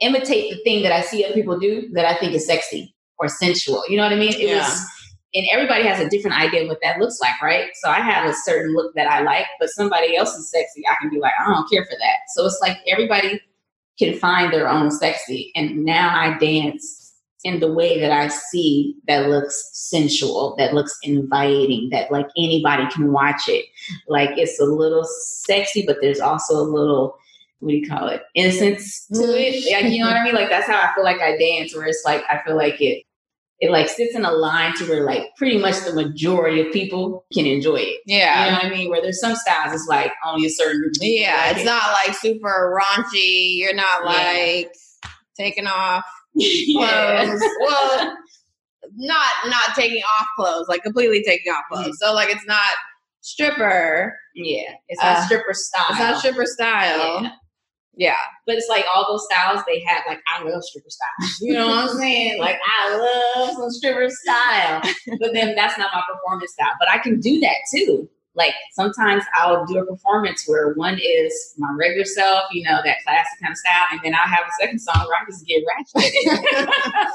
imitate 0.00 0.52
the 0.52 0.62
thing 0.64 0.82
that 0.82 0.92
I 0.92 1.00
see 1.00 1.24
other 1.24 1.34
people 1.34 1.58
do 1.58 1.88
that 1.92 2.04
I 2.04 2.18
think 2.18 2.32
is 2.32 2.46
sexy 2.46 2.94
or 3.18 3.28
sensual. 3.28 3.82
You 3.88 3.96
know 3.96 4.02
what 4.04 4.12
I 4.12 4.16
mean? 4.16 4.32
It 4.32 4.48
yeah. 4.48 4.58
was, 4.58 4.86
and 5.34 5.46
everybody 5.52 5.84
has 5.84 6.00
a 6.00 6.08
different 6.08 6.38
idea 6.40 6.62
of 6.62 6.68
what 6.68 6.78
that 6.82 6.98
looks 6.98 7.18
like, 7.20 7.40
right? 7.42 7.70
So 7.82 7.90
I 7.90 8.00
have 8.00 8.28
a 8.28 8.34
certain 8.34 8.74
look 8.74 8.94
that 8.94 9.06
I 9.06 9.22
like, 9.22 9.46
but 9.58 9.68
somebody 9.70 10.16
else 10.16 10.34
is 10.34 10.50
sexy. 10.50 10.82
I 10.86 10.94
can 11.00 11.10
be 11.10 11.18
like, 11.18 11.32
I 11.40 11.50
don't 11.50 11.68
care 11.70 11.84
for 11.84 11.96
that. 11.98 12.16
So 12.34 12.46
it's 12.46 12.58
like 12.60 12.78
everybody 12.88 13.40
can 13.98 14.18
find 14.18 14.52
their 14.52 14.68
own 14.68 14.90
sexy. 14.90 15.52
And 15.54 15.84
now 15.84 16.16
I 16.16 16.36
dance 16.38 17.12
in 17.44 17.60
the 17.60 17.72
way 17.72 18.00
that 18.00 18.10
I 18.10 18.28
see 18.28 18.96
that 19.06 19.28
looks 19.28 19.70
sensual, 19.72 20.54
that 20.58 20.72
looks 20.72 20.96
inviting, 21.02 21.90
that 21.90 22.10
like 22.10 22.26
anybody 22.38 22.86
can 22.90 23.12
watch 23.12 23.42
it. 23.48 23.66
Like 24.08 24.30
it's 24.38 24.58
a 24.58 24.64
little 24.64 25.04
sexy, 25.04 25.84
but 25.86 25.98
there's 26.00 26.20
also 26.20 26.54
a 26.54 26.64
little 26.64 27.18
what 27.64 27.70
do 27.70 27.76
you 27.76 27.88
call 27.88 28.08
it 28.08 28.22
innocence 28.34 29.06
to 29.06 29.22
it. 29.22 29.72
Like 29.72 29.90
you 29.90 30.00
know 30.00 30.06
what 30.06 30.16
i 30.16 30.24
mean? 30.24 30.34
Like 30.34 30.50
that's 30.50 30.66
how 30.66 30.78
i 30.78 30.94
feel 30.94 31.02
like 31.02 31.20
i 31.20 31.36
dance 31.38 31.74
where 31.74 31.86
it's 31.86 32.02
like 32.04 32.22
i 32.30 32.40
feel 32.44 32.56
like 32.56 32.80
it 32.80 33.04
it 33.60 33.70
like 33.70 33.88
sits 33.88 34.14
in 34.14 34.24
a 34.24 34.30
line 34.30 34.74
to 34.76 34.84
where 34.86 35.04
like 35.06 35.28
pretty 35.38 35.58
much 35.58 35.80
the 35.84 35.94
majority 35.94 36.60
of 36.60 36.70
people 36.72 37.24
can 37.32 37.46
enjoy 37.46 37.76
it. 37.76 38.00
Yeah. 38.04 38.44
you 38.44 38.50
know 38.50 38.56
what 38.58 38.66
i 38.66 38.68
mean? 38.68 38.90
Where 38.90 39.00
there's 39.00 39.20
some 39.20 39.34
styles 39.34 39.72
it's 39.72 39.86
like 39.88 40.12
only 40.26 40.46
a 40.46 40.50
certain 40.50 40.82
group 40.82 40.92
yeah 41.00 41.50
it's 41.50 41.60
it. 41.60 41.64
not 41.64 41.92
like 41.92 42.14
super 42.16 42.78
raunchy. 42.78 43.56
You're 43.56 43.74
not 43.74 44.04
like 44.04 44.68
yeah. 44.68 45.10
taking 45.38 45.66
off 45.66 46.04
clothes. 46.38 47.42
Well 47.60 48.16
not 48.96 49.32
not 49.46 49.74
taking 49.74 50.02
off 50.02 50.26
clothes 50.36 50.66
like 50.68 50.82
completely 50.82 51.22
taking 51.24 51.50
off 51.50 51.64
clothes. 51.72 51.86
Mm-hmm. 51.86 52.06
so 52.06 52.12
like 52.12 52.28
it's 52.28 52.46
not 52.46 52.60
stripper. 53.22 54.14
Yeah 54.34 54.74
it's 54.88 55.02
not 55.02 55.16
uh, 55.16 55.24
stripper 55.24 55.54
style 55.54 55.86
it's 55.88 55.98
not 55.98 56.18
stripper 56.18 56.44
style. 56.44 57.22
Yeah. 57.22 57.30
Yeah. 57.96 58.16
But 58.46 58.56
it's 58.56 58.68
like 58.68 58.84
all 58.94 59.06
those 59.08 59.24
styles 59.24 59.62
they 59.66 59.82
had, 59.86 60.02
like, 60.08 60.20
I 60.34 60.42
love 60.42 60.64
stripper 60.64 60.90
style. 60.90 61.28
You 61.40 61.54
know 61.54 61.68
what 61.68 61.90
I'm 61.90 61.96
saying? 61.96 62.40
Like, 62.40 62.58
I 62.80 62.96
love 63.36 63.54
some 63.54 63.70
stripper 63.70 64.08
style. 64.10 64.82
But 65.20 65.32
then 65.32 65.54
that's 65.54 65.78
not 65.78 65.90
my 65.94 66.02
performance 66.12 66.52
style. 66.52 66.72
But 66.78 66.88
I 66.90 66.98
can 66.98 67.20
do 67.20 67.40
that 67.40 67.56
too 67.74 68.08
like 68.36 68.54
sometimes 68.72 69.24
I'll 69.34 69.64
do 69.66 69.78
a 69.78 69.86
performance 69.86 70.44
where 70.46 70.74
one 70.74 70.98
is 71.02 71.54
my 71.58 71.68
regular 71.78 72.04
self, 72.04 72.44
you 72.52 72.64
know, 72.64 72.80
that 72.84 72.98
classic 73.04 73.40
kind 73.40 73.52
of 73.52 73.56
style, 73.56 73.86
and 73.92 74.00
then 74.02 74.14
I'll 74.14 74.28
have 74.28 74.44
a 74.46 74.52
second 74.60 74.80
song 74.80 75.06
where 75.06 75.16
I 75.20 75.24
just 75.26 75.46
get 75.46 75.62
ratchet. 75.64 76.12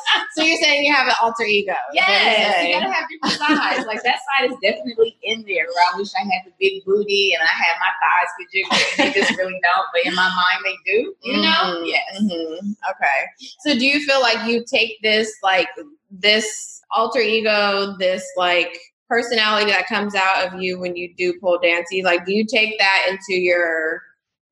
you're 0.49 0.61
saying 0.61 0.83
you 0.83 0.93
have 0.93 1.07
an 1.07 1.13
alter 1.21 1.43
ego? 1.43 1.73
Yes, 1.93 2.65
you 2.67 2.73
gotta 2.73 2.91
have 2.91 3.05
different 3.09 3.35
sides. 3.35 3.85
like 3.87 4.03
that 4.03 4.19
side 4.37 4.51
is 4.51 4.57
definitely 4.61 5.17
in 5.23 5.43
there. 5.43 5.65
Where 5.65 5.85
I 5.93 5.97
wish 5.97 6.09
I 6.15 6.23
had 6.23 6.45
the 6.45 6.51
big 6.59 6.83
booty 6.85 7.33
and 7.33 7.43
I 7.43 7.51
had 7.51 7.77
my 7.79 7.91
thighs 8.01 8.29
could 8.37 8.47
jiggle. 8.51 9.13
They 9.13 9.19
just 9.19 9.37
really 9.37 9.59
don't, 9.63 9.87
but 9.93 10.05
in 10.05 10.15
my 10.15 10.29
mind 10.29 10.65
they 10.65 10.91
do. 10.91 11.13
You 11.21 11.33
mm-hmm. 11.33 11.41
know? 11.41 11.83
Yes. 11.83 12.21
Mm-hmm. 12.21 12.71
Okay. 12.89 13.49
So 13.59 13.73
do 13.73 13.85
you 13.85 14.05
feel 14.05 14.21
like 14.21 14.47
you 14.47 14.63
take 14.65 15.01
this 15.01 15.31
like 15.43 15.69
this 16.11 16.81
alter 16.95 17.19
ego, 17.19 17.95
this 17.99 18.25
like 18.35 18.77
personality 19.07 19.71
that 19.71 19.87
comes 19.87 20.15
out 20.15 20.47
of 20.47 20.61
you 20.61 20.79
when 20.79 20.95
you 20.95 21.13
do 21.17 21.33
pole 21.39 21.59
dancing? 21.61 22.03
Like, 22.03 22.25
do 22.25 22.33
you 22.33 22.45
take 22.45 22.77
that 22.79 23.07
into 23.09 23.39
your 23.39 24.01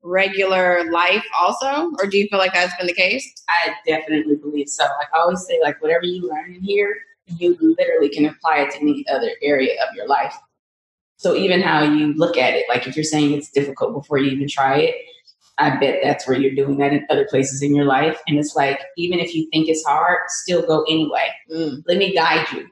regular 0.02 0.90
life 0.90 1.24
also, 1.38 1.90
or 1.98 2.06
do 2.06 2.18
you 2.18 2.28
feel 2.28 2.38
like 2.38 2.54
that's 2.54 2.74
been 2.76 2.86
the 2.86 2.92
case? 2.92 3.30
I 3.48 3.74
definitely 3.86 4.36
believe 4.36 4.68
so. 4.68 4.84
Like 4.84 5.08
I 5.14 5.20
always 5.20 5.44
say, 5.46 5.60
like 5.62 5.80
whatever 5.82 6.04
you 6.04 6.28
learn 6.28 6.54
in 6.54 6.62
here, 6.62 6.96
you 7.26 7.56
literally 7.60 8.08
can 8.08 8.26
apply 8.26 8.60
it 8.60 8.70
to 8.72 8.80
any 8.80 9.04
other 9.08 9.30
area 9.42 9.74
of 9.82 9.94
your 9.94 10.06
life. 10.06 10.34
So 11.16 11.34
even 11.34 11.60
how 11.60 11.82
you 11.82 12.14
look 12.14 12.36
at 12.36 12.54
it, 12.54 12.64
like 12.68 12.86
if 12.86 12.96
you're 12.96 13.04
saying 13.04 13.32
it's 13.32 13.50
difficult 13.50 13.92
before 13.92 14.18
you 14.18 14.30
even 14.30 14.48
try 14.48 14.78
it, 14.78 14.94
I 15.58 15.76
bet 15.76 15.98
that's 16.02 16.28
where 16.28 16.38
you're 16.38 16.54
doing 16.54 16.78
that 16.78 16.92
in 16.92 17.04
other 17.10 17.26
places 17.28 17.62
in 17.62 17.74
your 17.74 17.84
life. 17.84 18.20
And 18.28 18.38
it's 18.38 18.54
like, 18.54 18.80
even 18.96 19.18
if 19.18 19.34
you 19.34 19.48
think 19.52 19.68
it's 19.68 19.84
hard, 19.84 20.20
still 20.28 20.64
go 20.64 20.84
anyway. 20.84 21.28
Mm. 21.50 21.82
Let 21.88 21.98
me 21.98 22.14
guide 22.14 22.46
you 22.52 22.70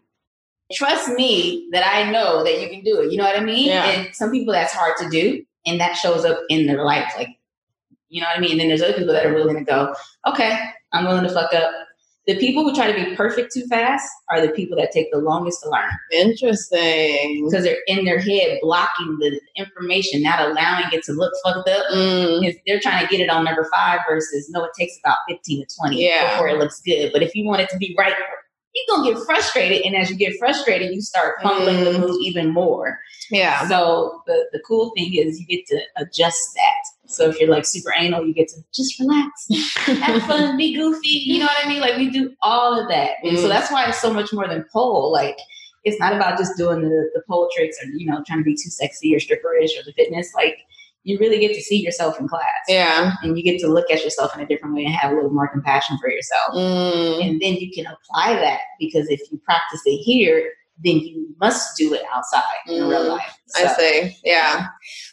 trust 0.73 1.09
me 1.11 1.69
that 1.73 1.87
I 1.87 2.11
know 2.11 2.43
that 2.45 2.61
you 2.61 2.69
can 2.69 2.83
do 2.83 3.01
it. 3.01 3.13
You 3.13 3.19
know 3.19 3.25
what 3.25 3.37
I 3.37 3.45
mean? 3.45 3.69
Yeah. 3.69 3.85
And 3.85 4.15
some 4.15 4.31
people 4.31 4.53
that's 4.53 4.73
hard 4.73 4.97
to 4.99 5.09
do, 5.09 5.45
and 5.67 5.81
that 5.81 5.95
shows 5.95 6.25
up 6.25 6.39
in 6.49 6.67
their 6.67 6.85
life. 6.85 7.13
Like, 7.17 7.37
you 8.09 8.21
know 8.21 8.29
what 8.29 8.39
I 8.39 8.41
mean? 8.41 8.53
And 8.53 8.61
then 8.61 8.69
there's 8.69 8.83
other 8.83 8.95
people 8.95 9.13
that 9.13 9.27
are 9.27 9.35
willing 9.35 9.57
to 9.57 9.65
go, 9.65 9.95
okay, 10.27 10.59
I'm 10.93 11.05
willing 11.05 11.25
to 11.25 11.33
fuck 11.33 11.53
up. 11.53 11.73
The 12.27 12.37
people 12.39 12.65
who 12.65 12.75
try 12.75 12.91
to 12.91 13.05
be 13.05 13.15
perfect 13.15 13.53
too 13.53 13.65
fast 13.67 14.11
are 14.33 14.41
the 14.41 14.49
people 14.49 14.77
that 14.79 14.91
take 14.91 15.13
the 15.13 15.19
longest 15.19 15.63
to 15.63 15.71
learn. 15.71 15.91
Interesting. 16.11 17.45
Because 17.45 17.63
they're 17.63 17.79
in 17.87 18.05
their 18.05 18.19
head 18.19 18.59
blocking 18.63 19.17
the 19.21 19.41
information, 19.57 20.23
not 20.23 20.41
allowing 20.41 20.87
it 20.93 21.05
to 21.05 21.13
look 21.13 21.33
fucked 21.45 21.69
up. 21.69 21.85
Mm. 21.93 22.53
They're 22.67 22.81
trying 22.81 23.07
to 23.07 23.09
get 23.09 23.21
it 23.21 23.31
on 23.31 23.45
number 23.45 23.69
five 23.73 24.01
versus 24.09 24.51
no, 24.51 24.65
it 24.65 24.73
takes 24.77 24.99
about 25.05 25.19
15 25.29 25.67
to 25.67 25.77
20 25.77 26.03
yeah. 26.03 26.33
before 26.33 26.49
it 26.49 26.59
looks 26.59 26.81
good. 26.81 27.13
But 27.13 27.23
if 27.23 27.33
you 27.37 27.45
want 27.45 27.61
it 27.61 27.71
to 27.71 27.77
be 27.77 27.95
right 27.97 28.15
you're 28.77 28.97
gonna 28.97 29.15
get 29.15 29.25
frustrated. 29.25 29.85
And 29.85 29.97
as 29.97 30.11
you 30.11 30.17
get 30.17 30.39
frustrated, 30.39 30.95
you 30.95 31.01
start 31.01 31.37
fumbling 31.43 31.77
mm. 31.77 31.93
the 31.93 31.99
move 31.99 32.17
even 32.21 32.53
more. 32.53 33.01
Yeah. 33.31 33.67
So 33.69 34.23
the, 34.27 34.47
the 34.53 34.61
cool 34.61 34.93
thing 34.97 35.15
is 35.15 35.41
you 35.41 35.47
get 35.47 35.67
to 35.67 35.81
adjust 35.97 36.55
that. 36.55 37.11
So 37.11 37.29
if 37.31 37.41
you're 37.41 37.51
like 37.51 37.65
super 37.65 37.93
anal, 37.97 38.27
you 38.27 38.35
get 38.35 38.49
to 38.49 38.61
just 38.75 38.99
relax, 38.99 39.49
have 39.87 40.23
fun, 40.27 40.57
be 40.57 40.75
goofy. 40.75 41.09
You 41.09 41.39
know 41.39 41.47
what 41.47 41.65
I 41.65 41.69
mean? 41.69 41.81
Like 41.81 41.97
we 41.97 42.11
do 42.11 42.35
all 42.43 42.79
of 42.79 42.89
that. 42.89 43.13
And 43.23 43.37
mm. 43.37 43.41
so 43.41 43.49
that's 43.49 43.71
why 43.71 43.89
it's 43.89 44.01
so 44.01 44.13
much 44.13 44.33
more 44.33 44.47
than 44.47 44.65
pole. 44.73 45.13
Like 45.13 45.39
it's 45.85 46.01
not 46.01 46.15
about 46.15 46.39
just 46.39 46.57
doing 46.57 46.83
the, 46.83 47.11
the 47.15 47.23
pole 47.29 47.49
tricks 47.55 47.77
or, 47.83 47.89
you 47.91 48.07
know, 48.07 48.23
trying 48.27 48.41
to 48.41 48.45
be 48.45 48.55
too 48.55 48.71
sexy 48.71 49.15
or 49.15 49.19
stripperish 49.19 49.79
or 49.79 49.85
the 49.85 49.93
fitness. 49.97 50.33
Like 50.35 50.59
you 51.07 51.19
really 51.21 51.39
get 51.39 51.55
to 51.55 51.63
see 51.63 51.77
yourself 51.77 52.19
in 52.19 52.27
class. 52.27 52.43
Yeah. 52.69 53.13
And 53.23 53.39
you 53.39 53.45
get 53.45 53.61
to 53.61 53.69
look 53.69 53.89
at 53.93 54.03
yourself 54.03 54.35
in 54.35 54.41
a 54.43 54.47
different 54.47 54.75
way 54.75 54.85
and 54.85 54.93
have 54.93 55.13
a 55.13 55.15
little 55.15 55.31
more 55.31 55.47
compassion 55.47 55.97
for 56.01 56.11
yourself. 56.11 56.53
Mm. 56.53 57.25
And 57.25 57.41
then 57.41 57.55
you 57.55 57.71
can 57.73 57.87
apply 57.87 58.35
that 58.35 58.63
because 58.81 59.09
if 59.09 59.21
you 59.31 59.39
practice 59.45 59.81
it 59.87 59.99
here, 59.99 60.51
then 60.85 60.99
you 60.99 61.33
must 61.41 61.77
do 61.77 61.95
it 61.95 62.03
outside 62.13 62.43
in 62.67 62.89
real 62.89 63.05
Mm. 63.05 63.09
life. 63.19 63.39
I 63.55 63.67
see. 63.75 64.17
Yeah. 64.25 64.67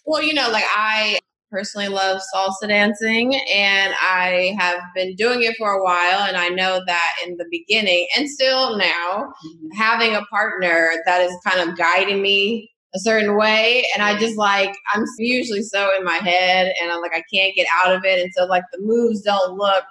Well, 0.06 0.24
you 0.24 0.34
know, 0.34 0.50
like 0.50 0.66
I 0.76 1.20
personally 1.52 1.90
love 1.90 2.20
salsa 2.34 2.68
dancing 2.68 3.36
and 3.54 3.94
I 4.02 4.56
have 4.58 4.80
been 4.96 5.16
doing 5.16 5.44
it 5.44 5.56
for 5.60 5.74
a 5.74 5.84
while. 5.84 6.28
And 6.28 6.36
I 6.36 6.50
know 6.50 6.82
that 6.88 7.12
in 7.24 7.38
the 7.38 7.46
beginning 7.52 8.08
and 8.18 8.28
still 8.28 8.78
now, 8.78 9.32
mhm. 9.46 9.70
having 9.78 10.16
a 10.16 10.26
partner 10.32 10.90
that 11.06 11.22
is 11.22 11.38
kind 11.46 11.70
of 11.70 11.78
guiding 11.78 12.24
me 12.24 12.72
a 12.96 13.00
certain 13.00 13.38
way. 13.38 13.86
And 13.94 14.04
I 14.04 14.18
just 14.20 14.38
like, 14.38 14.76
I'm 14.94 15.04
usually 15.18 15.64
so 15.64 15.90
in 15.98 16.04
my 16.04 16.18
head 16.18 16.74
and 16.82 16.92
I'm 16.92 17.02
like, 17.02 17.14
I 17.16 17.24
can't 17.34 17.56
get 17.56 17.68
out 17.84 17.96
of 17.96 18.06
it. 18.06 18.22
And 18.22 18.32
so, 18.36 18.46
like, 18.46 18.64
the 18.72 18.80
moves 18.82 19.22
don't 19.22 19.58
look 19.58 19.84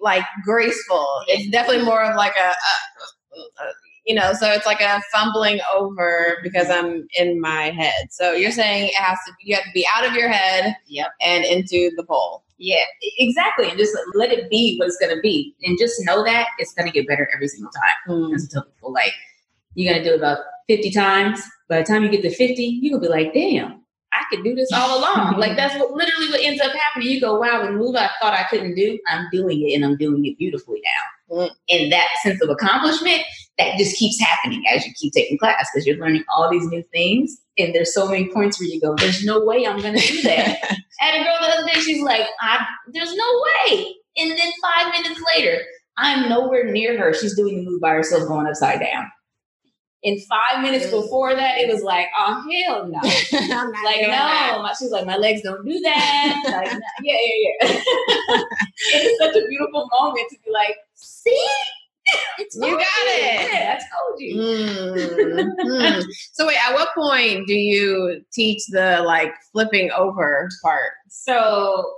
like 0.00 0.24
graceful. 0.44 1.06
It's 1.28 1.50
definitely 1.50 1.84
more 1.84 2.02
of 2.02 2.16
like 2.16 2.34
a, 2.36 2.48
a, 2.48 3.40
a 3.40 3.72
you 4.04 4.16
know, 4.16 4.32
so 4.32 4.50
it's 4.50 4.66
like 4.66 4.80
a 4.80 5.00
fumbling 5.12 5.60
over 5.76 6.38
because 6.42 6.68
I'm 6.68 7.06
in 7.16 7.40
my 7.40 7.70
head. 7.70 8.08
So 8.10 8.32
you're 8.32 8.50
saying 8.50 8.88
it 8.88 8.94
has 8.96 9.18
to, 9.26 9.32
you 9.42 9.54
have 9.54 9.64
to 9.64 9.70
be 9.72 9.86
out 9.94 10.04
of 10.04 10.14
your 10.14 10.28
head 10.28 10.74
Yep. 10.88 11.06
and 11.20 11.44
into 11.44 11.92
the 11.96 12.02
pole. 12.02 12.42
Yeah, 12.58 12.82
exactly. 13.18 13.68
And 13.68 13.78
just 13.78 13.96
let 14.14 14.30
it 14.32 14.48
be 14.50 14.76
what 14.78 14.86
it's 14.86 14.96
going 14.96 15.14
to 15.14 15.20
be. 15.20 15.54
And 15.62 15.78
just 15.78 16.04
know 16.04 16.24
that 16.24 16.46
it's 16.58 16.72
going 16.74 16.86
to 16.86 16.92
get 16.92 17.08
better 17.08 17.28
every 17.34 17.48
single 17.48 17.70
time. 17.72 18.30
Hmm. 18.30 18.36
Tell 18.50 18.62
people, 18.64 18.92
like, 18.92 19.12
you're 19.74 19.94
to 19.94 20.04
do 20.04 20.12
it 20.12 20.18
about 20.18 20.38
50 20.68 20.90
times. 20.90 21.40
By 21.68 21.78
the 21.78 21.84
time 21.84 22.02
you 22.02 22.10
get 22.10 22.22
to 22.22 22.30
50, 22.30 22.62
you're 22.62 22.98
going 22.98 23.02
to 23.02 23.08
be 23.08 23.12
like, 23.12 23.34
damn, 23.34 23.82
I 24.12 24.24
could 24.30 24.44
do 24.44 24.54
this 24.54 24.70
all 24.72 24.98
along. 25.00 25.38
like, 25.38 25.56
that's 25.56 25.74
what 25.76 25.92
literally 25.92 26.30
what 26.30 26.40
ends 26.42 26.60
up 26.60 26.72
happening. 26.72 27.08
You 27.08 27.20
go, 27.20 27.38
wow, 27.38 27.64
the 27.64 27.72
move 27.72 27.96
I 27.96 28.10
thought 28.20 28.34
I 28.34 28.44
couldn't 28.44 28.74
do, 28.74 28.98
I'm 29.08 29.26
doing 29.32 29.66
it 29.66 29.74
and 29.74 29.84
I'm 29.84 29.96
doing 29.96 30.24
it 30.26 30.38
beautifully 30.38 30.80
now. 30.84 31.36
Mm. 31.36 31.50
And 31.70 31.92
that 31.92 32.08
sense 32.22 32.42
of 32.42 32.50
accomplishment, 32.50 33.22
that 33.58 33.76
just 33.78 33.96
keeps 33.96 34.20
happening 34.20 34.62
as 34.72 34.86
you 34.86 34.92
keep 34.98 35.12
taking 35.12 35.38
class 35.38 35.68
because 35.72 35.86
you're 35.86 35.98
learning 35.98 36.24
all 36.34 36.50
these 36.50 36.66
new 36.66 36.82
things. 36.92 37.36
And 37.58 37.74
there's 37.74 37.94
so 37.94 38.08
many 38.08 38.30
points 38.32 38.58
where 38.58 38.68
you 38.68 38.80
go, 38.80 38.94
there's 38.96 39.24
no 39.24 39.44
way 39.44 39.66
I'm 39.66 39.80
going 39.80 39.98
to 39.98 40.06
do 40.06 40.22
that. 40.22 40.58
and 41.00 41.22
a 41.22 41.24
girl 41.24 41.36
the 41.40 41.48
other 41.48 41.66
day, 41.66 41.80
she's 41.80 42.02
like, 42.02 42.26
I, 42.40 42.66
there's 42.92 43.14
no 43.14 43.42
way. 43.44 43.94
And 44.16 44.30
then 44.30 44.52
five 44.62 44.92
minutes 44.92 45.22
later, 45.34 45.58
I'm 45.98 46.28
nowhere 46.28 46.70
near 46.70 46.98
her. 46.98 47.12
She's 47.12 47.36
doing 47.36 47.56
the 47.56 47.70
move 47.70 47.80
by 47.80 47.90
herself 47.90 48.26
going 48.26 48.46
upside 48.46 48.80
down. 48.80 49.10
And 50.04 50.20
five 50.24 50.62
minutes 50.62 50.90
before 50.90 51.34
that, 51.34 51.58
it 51.58 51.72
was 51.72 51.82
like, 51.82 52.06
oh, 52.18 52.42
hell 52.66 52.88
no. 52.88 52.98
Like, 53.84 54.00
no. 54.02 54.62
My, 54.62 54.74
she 54.76 54.84
was 54.84 54.92
like, 54.92 55.06
my 55.06 55.16
legs 55.16 55.42
don't 55.42 55.64
do 55.64 55.78
that. 55.80 56.42
like, 56.46 56.80
yeah, 57.02 57.14
yeah, 57.14 57.68
yeah. 57.68 58.42
it's 58.94 59.18
such 59.18 59.36
a 59.36 59.46
beautiful 59.48 59.88
moment 60.00 60.26
to 60.30 60.36
be 60.44 60.50
like, 60.50 60.76
see? 60.94 61.46
It's 62.38 62.56
You 62.56 62.72
got 62.72 62.86
it. 63.04 63.52
Yeah, 63.52 63.78
I 63.78 64.08
told 64.08 64.20
you. 64.20 64.36
Mm, 64.36 65.56
mm. 65.64 66.04
So 66.32 66.46
wait, 66.48 66.56
at 66.68 66.74
what 66.74 66.88
point 66.94 67.46
do 67.46 67.54
you 67.54 68.22
teach 68.32 68.66
the 68.66 69.02
like 69.06 69.32
flipping 69.52 69.90
over 69.92 70.48
part? 70.62 70.92
So 71.08 71.94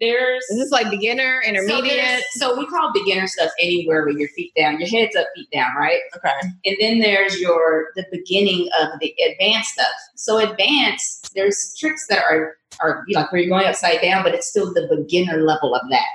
there's 0.00 0.42
Is 0.50 0.58
this 0.58 0.70
like 0.70 0.90
beginner, 0.90 1.42
intermediate? 1.46 1.96
there's- 1.96 2.22
so 2.32 2.58
we 2.58 2.66
call 2.66 2.90
beginner 2.92 3.26
stuff 3.26 3.50
anywhere 3.60 4.04
with 4.06 4.16
your 4.16 4.28
feet 4.30 4.52
down, 4.56 4.78
your 4.80 4.88
head's 4.88 5.14
up, 5.16 5.26
feet 5.34 5.48
down, 5.52 5.74
right? 5.78 6.00
okay. 6.16 6.30
And 6.64 6.76
then 6.80 6.98
there's 7.00 7.38
your 7.40 7.88
the 7.96 8.04
beginning 8.10 8.68
of 8.80 8.98
the 9.00 9.14
advanced 9.30 9.74
stuff. 9.74 9.92
So 10.16 10.38
advanced, 10.38 11.32
there's 11.34 11.74
tricks 11.78 12.06
that 12.08 12.22
are 12.28 12.56
are 12.80 13.04
you 13.08 13.14
like 13.16 13.30
where 13.32 13.40
you're 13.42 13.50
going 13.50 13.66
upside 13.66 14.00
down, 14.00 14.22
but 14.22 14.34
it's 14.34 14.46
still 14.48 14.72
the 14.72 14.86
beginner 14.94 15.42
level 15.42 15.74
of 15.74 15.82
that. 15.90 16.06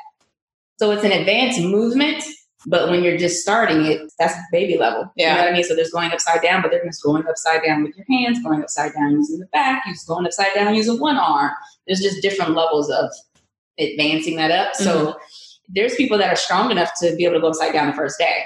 So 0.79 0.91
it's 0.91 1.03
an 1.03 1.11
advanced 1.11 1.61
movement, 1.61 2.23
but 2.65 2.89
when 2.89 3.03
you're 3.03 3.17
just 3.17 3.41
starting 3.41 3.85
it, 3.85 4.11
that's 4.17 4.33
baby 4.51 4.77
level. 4.77 5.01
You 5.15 5.25
Yeah. 5.25 5.35
know 5.35 5.41
what 5.41 5.49
I 5.49 5.53
mean? 5.53 5.63
So 5.63 5.75
there's 5.75 5.91
going 5.91 6.11
upside 6.11 6.41
down, 6.41 6.61
but 6.63 6.71
they're 6.71 6.83
just 6.83 7.03
going 7.03 7.27
upside 7.27 7.61
down 7.63 7.83
with 7.83 7.95
your 7.95 8.05
hands, 8.09 8.41
going 8.43 8.61
upside 8.63 8.93
down 8.93 9.11
using 9.11 9.39
the 9.39 9.45
back, 9.47 9.83
you're 9.85 9.93
just 9.93 10.07
going 10.07 10.25
upside 10.25 10.53
down 10.55 10.73
using 10.73 10.99
one 10.99 11.17
arm. 11.17 11.51
There's 11.85 11.99
just 12.01 12.21
different 12.21 12.55
levels 12.55 12.89
of 12.89 13.11
advancing 13.79 14.35
that 14.37 14.51
up. 14.51 14.75
So 14.75 15.17
there's 15.69 15.95
people 15.95 16.17
that 16.17 16.31
are 16.31 16.35
strong 16.35 16.71
enough 16.71 16.91
to 17.01 17.15
be 17.15 17.25
able 17.25 17.35
to 17.35 17.41
go 17.41 17.47
upside 17.49 17.73
down 17.73 17.87
the 17.87 17.93
first 17.93 18.17
day. 18.17 18.43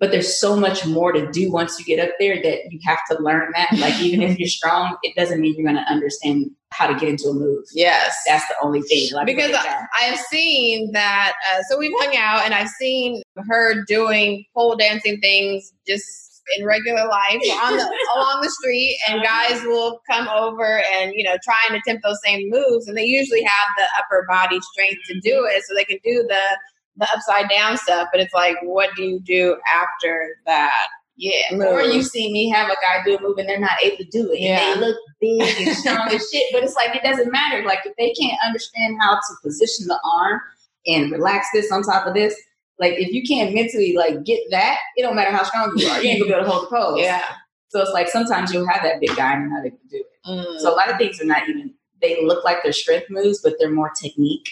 But 0.00 0.10
there's 0.10 0.38
so 0.38 0.56
much 0.56 0.84
more 0.84 1.12
to 1.12 1.30
do 1.30 1.50
once 1.50 1.78
you 1.78 1.84
get 1.84 2.06
up 2.06 2.14
there 2.18 2.42
that 2.42 2.72
you 2.72 2.80
have 2.84 2.98
to 3.10 3.22
learn 3.22 3.52
that. 3.54 3.68
Like 3.78 3.98
even 4.00 4.22
if 4.22 4.38
you're 4.38 4.48
strong, 4.48 4.96
it 5.02 5.14
doesn't 5.16 5.40
mean 5.40 5.54
you're 5.56 5.70
going 5.70 5.82
to 5.82 5.90
understand 5.90 6.50
how 6.72 6.88
to 6.88 6.94
get 6.94 7.08
into 7.08 7.28
a 7.28 7.34
move. 7.34 7.64
Yes. 7.72 8.14
That's 8.26 8.46
the 8.48 8.54
only 8.62 8.82
thing. 8.82 9.08
Like, 9.12 9.26
because 9.26 9.52
I, 9.52 9.62
down. 9.62 9.86
I 9.98 10.04
have 10.04 10.18
seen 10.18 10.90
that. 10.92 11.34
Uh, 11.48 11.62
so 11.68 11.78
we've 11.78 11.92
hung 11.98 12.16
out, 12.16 12.44
and 12.44 12.52
I've 12.52 12.68
seen 12.68 13.22
her 13.48 13.84
doing 13.84 14.44
pole 14.54 14.76
dancing 14.76 15.20
things 15.20 15.72
just 15.86 16.33
in 16.56 16.64
regular 16.64 17.06
life 17.06 17.34
on 17.64 17.76
the, 17.76 17.90
along 18.16 18.40
the 18.42 18.50
street, 18.50 18.98
and 19.08 19.22
guys 19.22 19.62
will 19.62 20.00
come 20.10 20.28
over 20.28 20.82
and 20.98 21.12
you 21.14 21.24
know 21.24 21.36
try 21.42 21.56
and 21.68 21.76
attempt 21.76 22.02
those 22.04 22.20
same 22.24 22.48
moves, 22.50 22.88
and 22.88 22.96
they 22.96 23.04
usually 23.04 23.42
have 23.42 23.68
the 23.76 23.84
upper 23.98 24.24
body 24.28 24.60
strength 24.72 25.00
to 25.06 25.20
do 25.20 25.46
it, 25.46 25.62
so 25.64 25.74
they 25.74 25.84
can 25.84 25.98
do 26.04 26.24
the 26.28 26.58
the 26.96 27.08
upside 27.12 27.48
down 27.48 27.76
stuff. 27.76 28.08
But 28.12 28.20
it's 28.20 28.34
like, 28.34 28.56
what 28.62 28.90
do 28.96 29.02
you 29.02 29.20
do 29.20 29.56
after 29.72 30.36
that? 30.46 30.86
yeah. 31.16 31.32
move. 31.52 31.66
Or 31.66 31.82
you 31.82 32.02
see 32.02 32.32
me 32.32 32.48
have 32.50 32.68
a 32.68 32.74
guy 32.74 33.04
do 33.04 33.16
a 33.16 33.20
move 33.20 33.38
and 33.38 33.48
they're 33.48 33.60
not 33.60 33.82
able 33.82 33.98
to 33.98 34.04
do 34.04 34.32
it. 34.32 34.40
Yeah. 34.40 34.72
And 34.72 34.82
they 34.82 34.86
look 34.86 34.96
big 35.20 35.66
and 35.66 35.76
strong 35.76 36.08
as 36.08 36.28
shit. 36.30 36.44
But 36.52 36.64
it's 36.64 36.74
like 36.74 36.94
it 36.96 37.02
doesn't 37.02 37.30
matter. 37.30 37.64
Like 37.64 37.80
if 37.84 37.94
they 37.96 38.12
can't 38.12 38.38
understand 38.44 38.96
how 39.00 39.14
to 39.14 39.34
position 39.42 39.86
the 39.86 39.98
arm 40.04 40.40
and 40.86 41.10
relax 41.10 41.48
this 41.52 41.70
on 41.70 41.82
top 41.82 42.06
of 42.06 42.14
this, 42.14 42.34
like 42.78 42.94
if 42.94 43.10
you 43.12 43.22
can't 43.22 43.54
mentally 43.54 43.94
like 43.96 44.24
get 44.24 44.40
that, 44.50 44.78
it 44.96 45.02
don't 45.02 45.14
matter 45.16 45.30
how 45.30 45.42
strong 45.44 45.72
you 45.76 45.86
are. 45.88 46.02
You 46.02 46.10
ain't 46.10 46.20
gonna 46.20 46.30
be 46.30 46.34
able 46.34 46.44
to 46.44 46.50
hold 46.50 46.64
the 46.64 46.76
pose. 46.76 47.00
Yeah. 47.00 47.24
So 47.68 47.80
it's 47.80 47.92
like 47.92 48.08
sometimes 48.08 48.52
you'll 48.52 48.68
have 48.68 48.82
that 48.82 49.00
big 49.00 49.14
guy 49.16 49.34
and 49.34 49.50
not 49.50 49.64
able 49.66 49.78
to 49.78 49.88
do 49.88 49.96
it. 50.04 50.28
Mm. 50.28 50.58
So 50.60 50.72
a 50.72 50.76
lot 50.76 50.90
of 50.90 50.96
things 50.98 51.20
are 51.20 51.24
not 51.24 51.48
even 51.48 51.74
they 52.00 52.24
look 52.24 52.44
like 52.44 52.62
they're 52.62 52.72
strength 52.72 53.06
moves, 53.10 53.40
but 53.42 53.54
they're 53.58 53.70
more 53.70 53.90
technique. 54.00 54.48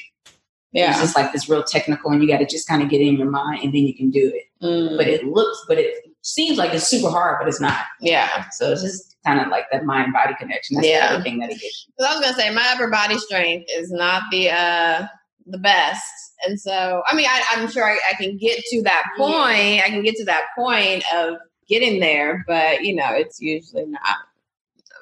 Yeah. 0.73 0.91
It's 0.91 1.01
just 1.01 1.17
like 1.17 1.33
this 1.33 1.49
real 1.49 1.63
technical 1.63 2.11
and 2.11 2.23
you 2.23 2.29
gotta 2.29 2.47
just 2.47 2.67
kind 2.67 2.83
of 2.83 2.89
get 2.89 3.01
in 3.01 3.17
your 3.17 3.31
mind 3.31 3.63
and 3.63 3.75
then 3.75 3.83
you 3.83 3.95
can 3.95 4.11
do 4.11 4.33
it. 4.35 4.45
Mm. 4.65 4.97
But 4.97 5.07
it 5.09 5.25
looks 5.25 5.65
but 5.69 5.79
it 5.79 5.95
seems 6.23 6.59
like 6.59 6.73
it's 6.73 6.87
super 6.89 7.11
hard, 7.11 7.39
but 7.41 7.49
it's 7.49 7.61
not. 7.61 7.85
yeah. 8.01 8.49
So 8.51 8.71
it's 8.73 8.83
just 8.83 9.17
kind 9.27 9.41
of 9.41 9.49
like 9.49 9.67
that 9.71 9.85
mind 9.85 10.13
body 10.13 10.35
connection. 10.39 10.77
That's 10.77 10.89
Yeah. 10.89 11.09
the 11.09 11.15
other 11.15 11.23
thing 11.25 11.39
that 11.41 11.51
it 11.51 11.63
you. 11.63 11.71
I 12.05 12.15
was 12.17 12.21
gonna 12.25 12.37
say 12.37 12.51
my 12.51 12.67
upper 12.73 12.89
body 12.91 13.19
strength 13.19 13.67
is 13.77 13.91
not 13.93 14.23
the 14.31 14.51
uh 14.51 15.07
the 15.47 15.59
best, 15.59 16.05
and 16.47 16.61
so 16.61 17.03
I 17.09 17.15
mean 17.15 17.27
I, 17.29 17.43
I'm 17.53 17.71
sure 17.71 17.85
I, 17.85 17.99
I 18.11 18.15
can 18.17 18.37
get 18.37 18.59
to 18.71 18.83
that 18.83 19.05
Yeah. 19.17 19.25
point. 19.25 19.85
I 19.85 19.89
can 19.91 20.03
get 20.03 20.17
to 20.17 20.25
that 20.27 20.45
point 20.57 21.05
of 21.15 21.37
getting 21.69 22.01
there, 22.01 22.45
but 22.47 22.83
you 22.85 22.95
know 22.95 23.09
it's 23.13 23.41
usually 23.41 23.87
not 23.87 24.17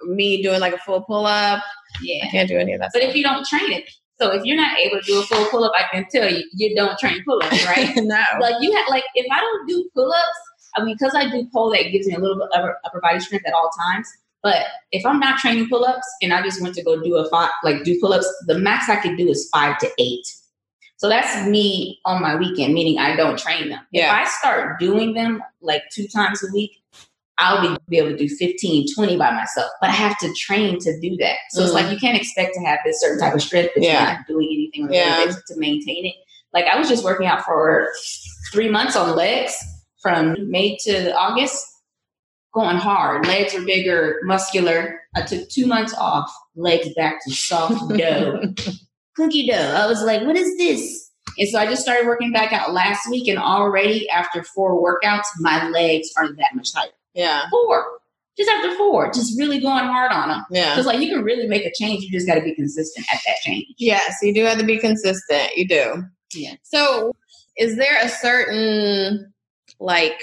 me 0.04 0.42
doing 0.42 0.60
like 0.60 0.72
a 0.74 0.78
full 0.78 1.02
pull 1.02 1.26
up. 1.26 1.62
Yeah. 2.02 2.24
I 2.26 2.30
can't 2.30 2.48
do 2.48 2.56
any 2.56 2.72
of 2.72 2.80
that. 2.80 2.90
But 2.92 3.02
stuff. 3.02 3.10
if 3.10 3.16
you 3.16 3.22
don't 3.22 3.46
train 3.46 3.72
it, 3.72 3.90
so 4.20 4.32
if 4.32 4.44
you're 4.44 4.56
not 4.56 4.78
able 4.78 5.00
to 5.00 5.06
do 5.06 5.18
a 5.20 5.22
full 5.24 5.46
pull 5.46 5.64
up, 5.64 5.72
I 5.76 5.84
can 5.92 6.06
tell 6.10 6.30
you, 6.30 6.44
you 6.54 6.74
don't 6.74 6.98
train 6.98 7.22
pull 7.24 7.42
ups, 7.42 7.66
right? 7.66 7.92
no, 7.96 8.22
like 8.40 8.54
you 8.60 8.72
have 8.76 8.86
like 8.88 9.04
if 9.14 9.26
I 9.30 9.40
don't 9.40 9.68
do 9.68 9.88
pull 9.94 10.12
ups, 10.12 10.38
I 10.76 10.84
mean 10.84 10.94
because 10.98 11.14
I 11.14 11.28
do 11.30 11.46
pull 11.52 11.70
that 11.72 11.90
gives 11.90 12.06
me 12.06 12.14
a 12.14 12.18
little 12.18 12.36
bit 12.36 12.48
of 12.52 12.60
upper, 12.60 12.78
upper 12.84 13.00
body 13.00 13.20
strength 13.20 13.46
at 13.46 13.52
all 13.54 13.70
times. 13.92 14.08
But 14.42 14.66
if 14.90 15.04
I'm 15.04 15.20
not 15.20 15.38
training 15.38 15.68
pull 15.68 15.84
ups 15.84 16.06
and 16.22 16.32
I 16.32 16.42
just 16.42 16.62
went 16.62 16.74
to 16.76 16.82
go 16.82 17.00
do 17.02 17.16
a 17.16 17.28
five 17.28 17.50
like 17.62 17.84
do 17.84 17.98
pull 18.00 18.12
ups, 18.12 18.26
the 18.46 18.58
max 18.58 18.88
I 18.88 18.96
could 18.96 19.16
do 19.16 19.28
is 19.28 19.48
five 19.52 19.78
to 19.78 19.90
eight. 19.98 20.26
So 20.96 21.08
that's 21.08 21.46
me 21.48 21.98
on 22.04 22.20
my 22.20 22.36
weekend, 22.36 22.74
meaning 22.74 22.98
I 22.98 23.16
don't 23.16 23.38
train 23.38 23.68
them. 23.70 23.80
Yeah. 23.90 24.06
If 24.06 24.26
I 24.26 24.30
start 24.30 24.78
doing 24.78 25.14
them 25.14 25.42
like 25.62 25.82
two 25.92 26.06
times 26.08 26.42
a 26.42 26.52
week, 26.52 26.72
I'll 27.38 27.62
be, 27.66 27.74
be 27.88 27.96
able 27.96 28.10
to 28.10 28.18
do 28.18 28.28
15, 28.28 28.86
20 28.94 29.16
by 29.16 29.30
myself. 29.30 29.70
But 29.80 29.88
I 29.88 29.94
have 29.94 30.18
to 30.18 30.30
train 30.34 30.78
to 30.80 31.00
do 31.00 31.16
that. 31.16 31.36
So 31.50 31.62
it's 31.62 31.72
Mm. 31.72 31.74
like 31.74 31.90
you 31.90 31.98
can't 31.98 32.18
expect 32.18 32.52
to 32.54 32.60
have 32.60 32.80
this 32.84 33.00
certain 33.00 33.18
type 33.18 33.34
of 33.34 33.40
strength 33.40 33.72
if 33.76 33.82
Yeah. 33.82 33.92
you're 34.08 34.12
not 34.18 34.26
doing 34.26 34.48
anything 34.52 34.84
on 34.84 34.92
Yeah. 34.92 35.24
to 35.46 35.56
maintain 35.56 36.04
it. 36.04 36.16
Like 36.52 36.66
I 36.66 36.78
was 36.78 36.88
just 36.88 37.02
working 37.02 37.26
out 37.26 37.44
for 37.46 37.90
three 38.52 38.68
months 38.68 38.94
on 38.94 39.16
legs 39.16 39.54
from 40.02 40.50
May 40.50 40.76
to 40.82 41.14
August, 41.16 41.64
going 42.54 42.76
hard. 42.76 43.26
Legs 43.26 43.54
are 43.54 43.64
bigger, 43.64 44.18
muscular. 44.24 45.00
I 45.14 45.22
took 45.22 45.48
two 45.48 45.66
months 45.66 45.94
off, 45.94 46.30
legs 46.56 46.88
back 46.96 47.22
to 47.24 47.30
soft 47.34 47.88
dough. 47.98 48.42
Cookie 49.16 49.46
dough. 49.48 49.74
I 49.76 49.86
was 49.86 50.02
like, 50.02 50.22
what 50.22 50.36
is 50.36 50.56
this? 50.56 51.10
And 51.38 51.48
so 51.48 51.58
I 51.58 51.66
just 51.66 51.82
started 51.82 52.06
working 52.06 52.32
back 52.32 52.52
out 52.52 52.72
last 52.72 53.08
week, 53.10 53.28
and 53.28 53.38
already 53.38 54.08
after 54.10 54.42
four 54.42 54.82
workouts, 54.82 55.24
my 55.38 55.68
legs 55.68 56.08
are 56.16 56.28
that 56.34 56.54
much 56.54 56.72
tighter. 56.72 56.92
yeah, 57.14 57.44
Four. 57.50 57.86
Just 58.36 58.50
after 58.50 58.74
four, 58.76 59.10
just 59.12 59.38
really 59.38 59.60
going 59.60 59.84
hard 59.84 60.12
on 60.12 60.28
them. 60.30 60.44
yeah. 60.50 60.70
Because 60.72 60.86
like 60.86 61.00
you 61.00 61.08
can 61.14 61.22
really 61.22 61.46
make 61.46 61.64
a 61.66 61.72
change, 61.74 62.04
you 62.04 62.10
just 62.10 62.26
got 62.26 62.36
to 62.36 62.40
be 62.42 62.54
consistent 62.54 63.06
at 63.12 63.20
that 63.26 63.36
change. 63.42 63.66
Yes, 63.76 64.16
you 64.22 64.32
do 64.32 64.44
have 64.44 64.58
to 64.58 64.64
be 64.64 64.78
consistent. 64.78 65.50
You 65.56 65.68
do. 65.68 66.02
Yeah. 66.32 66.54
So, 66.62 67.12
is 67.58 67.76
there 67.76 67.98
a 68.00 68.08
certain 68.08 69.32
like 69.78 70.20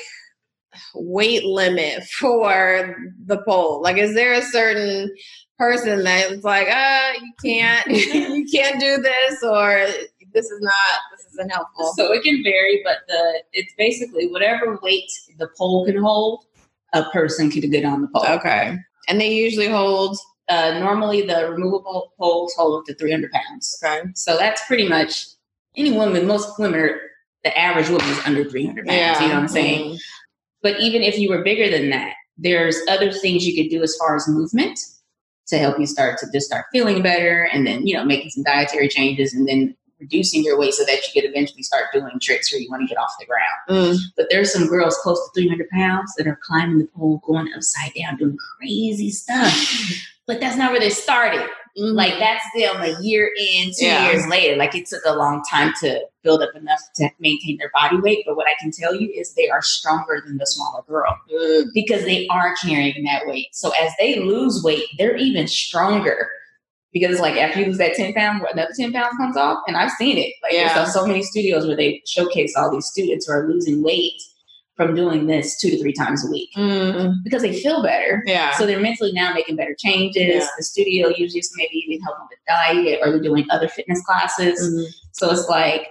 weight 0.96 1.46
limit 1.46 2.04
for 2.20 2.96
the 3.26 3.42
pole? 3.44 3.82
Like, 3.82 3.98
is 3.98 4.14
there 4.14 4.34
a 4.34 4.42
certain 4.42 5.14
person 5.58 6.04
that's 6.04 6.44
like, 6.44 6.70
uh, 6.70 7.14
you 7.22 7.34
can't, 7.44 7.88
you 7.88 8.46
can't 8.52 8.80
do 8.80 8.98
this, 8.98 9.44
or 9.44 9.88
this 10.34 10.46
is 10.46 10.62
not, 10.62 11.00
this 11.16 11.26
isn't 11.34 11.50
helpful. 11.50 11.92
So 11.98 12.12
it 12.14 12.24
can 12.24 12.44
vary, 12.44 12.82
but 12.84 12.98
the 13.08 13.44
it's 13.54 13.74
basically 13.78 14.28
whatever 14.28 14.80
weight 14.82 15.10
the 15.40 15.50
pole 15.58 15.86
can 15.86 15.98
hold, 15.98 16.46
a 16.94 17.04
person 17.06 17.50
can 17.50 17.70
get 17.70 17.86
on 17.86 18.02
the 18.02 18.08
pole. 18.08 18.26
Okay, 18.28 18.78
and 19.08 19.20
they 19.20 19.34
usually 19.34 19.68
hold. 19.68 20.18
Uh, 20.50 20.80
normally, 20.80 21.24
the 21.24 21.50
removable 21.50 22.14
poles 22.18 22.54
hold 22.56 22.80
up 22.80 22.86
to 22.86 22.94
300 22.96 23.32
pounds. 23.32 23.78
Okay, 23.84 24.02
So 24.16 24.38
that's 24.38 24.66
pretty 24.66 24.88
much 24.88 25.26
any 25.76 25.92
woman. 25.92 26.26
Most 26.26 26.58
women, 26.58 26.80
are, 26.80 27.02
the 27.44 27.58
average 27.58 27.90
woman 27.90 28.08
is 28.08 28.20
under 28.26 28.50
300 28.50 28.88
pounds. 28.88 29.20
You 29.20 29.28
know 29.28 29.34
what 29.34 29.42
I'm 29.42 29.48
saying? 29.50 29.96
Mm. 29.96 30.00
But 30.62 30.80
even 30.80 31.04
if 31.04 31.18
you 31.18 31.30
were 31.30 31.44
bigger 31.44 31.70
than 31.70 31.90
that, 31.92 32.14
there's 32.38 32.78
other 32.90 33.12
things 33.12 33.46
you 33.46 33.62
could 33.62 33.70
do 33.70 33.82
as 33.84 33.96
far 33.98 34.16
as 34.16 34.28
movement 34.28 34.80
to 35.48 35.58
help 35.58 35.80
you 35.80 35.86
start 35.86 36.20
to 36.20 36.28
just 36.32 36.48
start 36.48 36.66
feeling 36.72 37.02
better 37.02 37.44
and 37.52 37.66
then, 37.66 37.88
you 37.88 37.96
know, 37.96 38.04
making 38.04 38.30
some 38.30 38.44
dietary 38.44 38.90
changes 38.90 39.34
and 39.34 39.48
then 39.48 39.76
reducing 40.00 40.44
your 40.44 40.60
weight 40.60 40.74
so 40.74 40.84
that 40.86 41.00
you 41.08 41.22
could 41.22 41.30
eventually 41.30 41.64
start 41.64 41.86
doing 41.92 42.20
tricks 42.22 42.52
where 42.52 42.62
you 42.62 42.70
want 42.70 42.82
to 42.82 42.88
get 42.88 43.00
off 43.00 43.16
the 43.20 43.26
ground. 43.26 43.96
Mm. 43.96 43.98
But 44.16 44.28
there's 44.30 44.54
some 44.54 44.68
girls 44.68 44.98
close 45.02 45.20
to 45.20 45.42
300 45.42 45.70
pounds 45.70 46.14
that 46.18 46.28
are 46.28 46.40
climbing 46.44 46.80
the 46.80 46.88
pole, 46.96 47.22
going 47.26 47.52
upside 47.56 47.94
down, 47.94 48.18
doing 48.18 48.38
crazy 48.58 49.10
stuff. 49.10 49.54
But 50.28 50.40
that's 50.40 50.58
not 50.58 50.72
where 50.72 50.80
they 50.80 50.90
started. 50.90 51.48
Mm. 51.78 51.94
Like 51.96 52.18
that's 52.20 52.44
them 52.56 52.82
a 52.82 53.00
year 53.02 53.32
in, 53.40 53.72
two 53.78 53.86
Yeah. 53.86 54.10
years 54.12 54.26
later. 54.28 54.56
Like 54.58 54.74
it 54.76 54.88
took 54.88 55.04
a 55.06 55.16
long 55.16 55.44
time 55.50 55.74
to 55.82 56.02
build 56.24 56.42
up 56.42 56.56
enough 56.56 56.80
to 56.96 57.10
maintain 57.20 57.58
their 57.58 57.72
body 57.74 57.98
weight. 57.98 58.24
But 58.26 58.36
what 58.36 58.48
I 58.48 58.56
can 58.60 58.72
tell 58.72 58.96
you 58.96 59.10
is 59.16 59.34
they 59.36 59.50
are 59.50 59.62
stronger 59.62 60.22
than 60.26 60.38
the 60.38 60.48
smaller 60.48 60.82
girl 60.88 61.16
Mm. 61.32 61.66
because 61.74 62.04
they 62.04 62.28
are 62.30 62.56
carrying 62.66 63.04
that 63.06 63.28
weight. 63.28 63.48
So 63.54 63.72
as 63.80 63.92
they 64.00 64.20
lose 64.20 64.64
weight, 64.64 64.86
they're 64.98 65.16
even 65.18 65.48
stronger. 65.48 66.30
Because 66.94 67.12
it's 67.12 67.22
like 67.22 67.36
after 67.36 67.60
you 67.60 67.68
lose 67.68 67.78
that 67.78 67.94
10 67.94 68.14
pounds, 68.14 68.44
another 68.52 68.72
10 68.76 68.92
pounds 68.92 69.16
comes 69.18 69.38
off. 69.38 69.60
And 69.68 69.78
I've 69.78 69.92
seen 69.92 70.18
it. 70.18 70.34
Like 70.42 70.54
Yeah. 70.54 70.74
there's 70.74 70.94
so 70.94 71.06
many 71.06 71.22
studios 71.22 71.68
where 71.68 71.76
they 71.76 72.02
showcase 72.08 72.56
all 72.56 72.72
these 72.72 72.88
students 72.88 73.28
who 73.28 73.34
are 73.34 73.48
losing 73.48 73.84
weight 73.84 74.20
from 74.78 74.96
doing 74.96 75.26
this 75.26 75.60
two 75.60 75.70
to 75.72 75.80
three 75.82 75.92
times 75.92 76.26
a 76.26 76.30
week 76.32 76.50
Mm. 76.56 77.16
because 77.24 77.42
they 77.42 77.60
feel 77.60 77.84
better. 77.84 78.24
Yeah. 78.26 78.52
So 78.56 78.66
they're 78.66 78.80
mentally 78.80 79.12
now 79.12 79.34
making 79.34 79.56
better 79.58 79.76
changes. 79.78 80.44
Yeah. 80.44 80.48
The 80.58 80.64
studio 80.64 81.10
usually 81.10 81.40
is 81.40 81.52
maybe 81.58 81.84
even 81.88 82.02
helping 82.04 82.28
with 82.30 82.40
diet 82.48 83.00
or 83.04 83.12
they're 83.12 83.22
doing 83.22 83.46
other 83.50 83.68
fitness 83.68 84.02
classes. 84.06 84.60
Mhm. 84.62 84.86
So 85.14 85.32
it's 85.32 85.50
like 85.50 85.88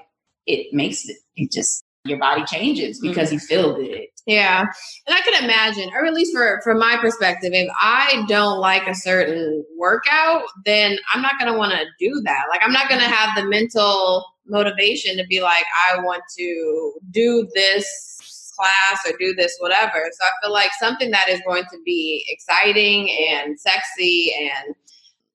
it 0.47 0.73
makes 0.73 1.05
it, 1.09 1.17
it 1.35 1.51
just 1.53 1.83
your 2.05 2.19
body 2.19 2.45
changes 2.45 3.01
because 3.01 3.33
you 3.33 3.41
feel 3.41 3.75
good. 3.75 4.03
Yeah. 4.27 4.61
And 5.07 5.17
I 5.17 5.21
can 5.23 5.43
imagine, 5.45 5.91
or 5.93 6.05
at 6.07 6.15
least 6.15 6.33
for 6.33 6.61
from 6.63 6.79
my 6.79 6.97
perspective, 7.01 7.51
if 7.53 7.69
I 7.81 8.25
don't 8.29 8.61
like 8.61 8.87
a 8.87 8.95
certain 8.95 9.65
workout, 9.77 10.43
then 10.65 10.99
I'm 11.13 11.21
not 11.23 11.33
gonna 11.41 11.59
want 11.59 11.73
to 11.73 11.85
do 11.99 12.21
that. 12.25 12.45
Like 12.51 12.61
I'm 12.63 12.73
not 12.73 12.89
gonna 12.89 13.03
have 13.03 13.37
the 13.37 13.49
mental 13.49 14.25
motivation 14.47 15.17
to 15.17 15.27
be 15.27 15.43
like, 15.43 15.65
I 15.91 15.99
want 16.01 16.23
to 16.39 16.93
do 17.11 17.49
this 17.57 18.36
class 18.57 19.01
or 19.07 19.17
do 19.19 19.35
this 19.35 19.57
whatever. 19.61 20.11
So 20.13 20.25
I 20.25 20.31
feel 20.43 20.53
like 20.53 20.71
something 20.79 21.11
that 21.11 21.29
is 21.29 21.41
going 21.47 21.65
to 21.65 21.79
be 21.85 22.25
exciting 22.29 23.11
and 23.11 23.59
sexy 23.61 24.33
and 24.41 24.75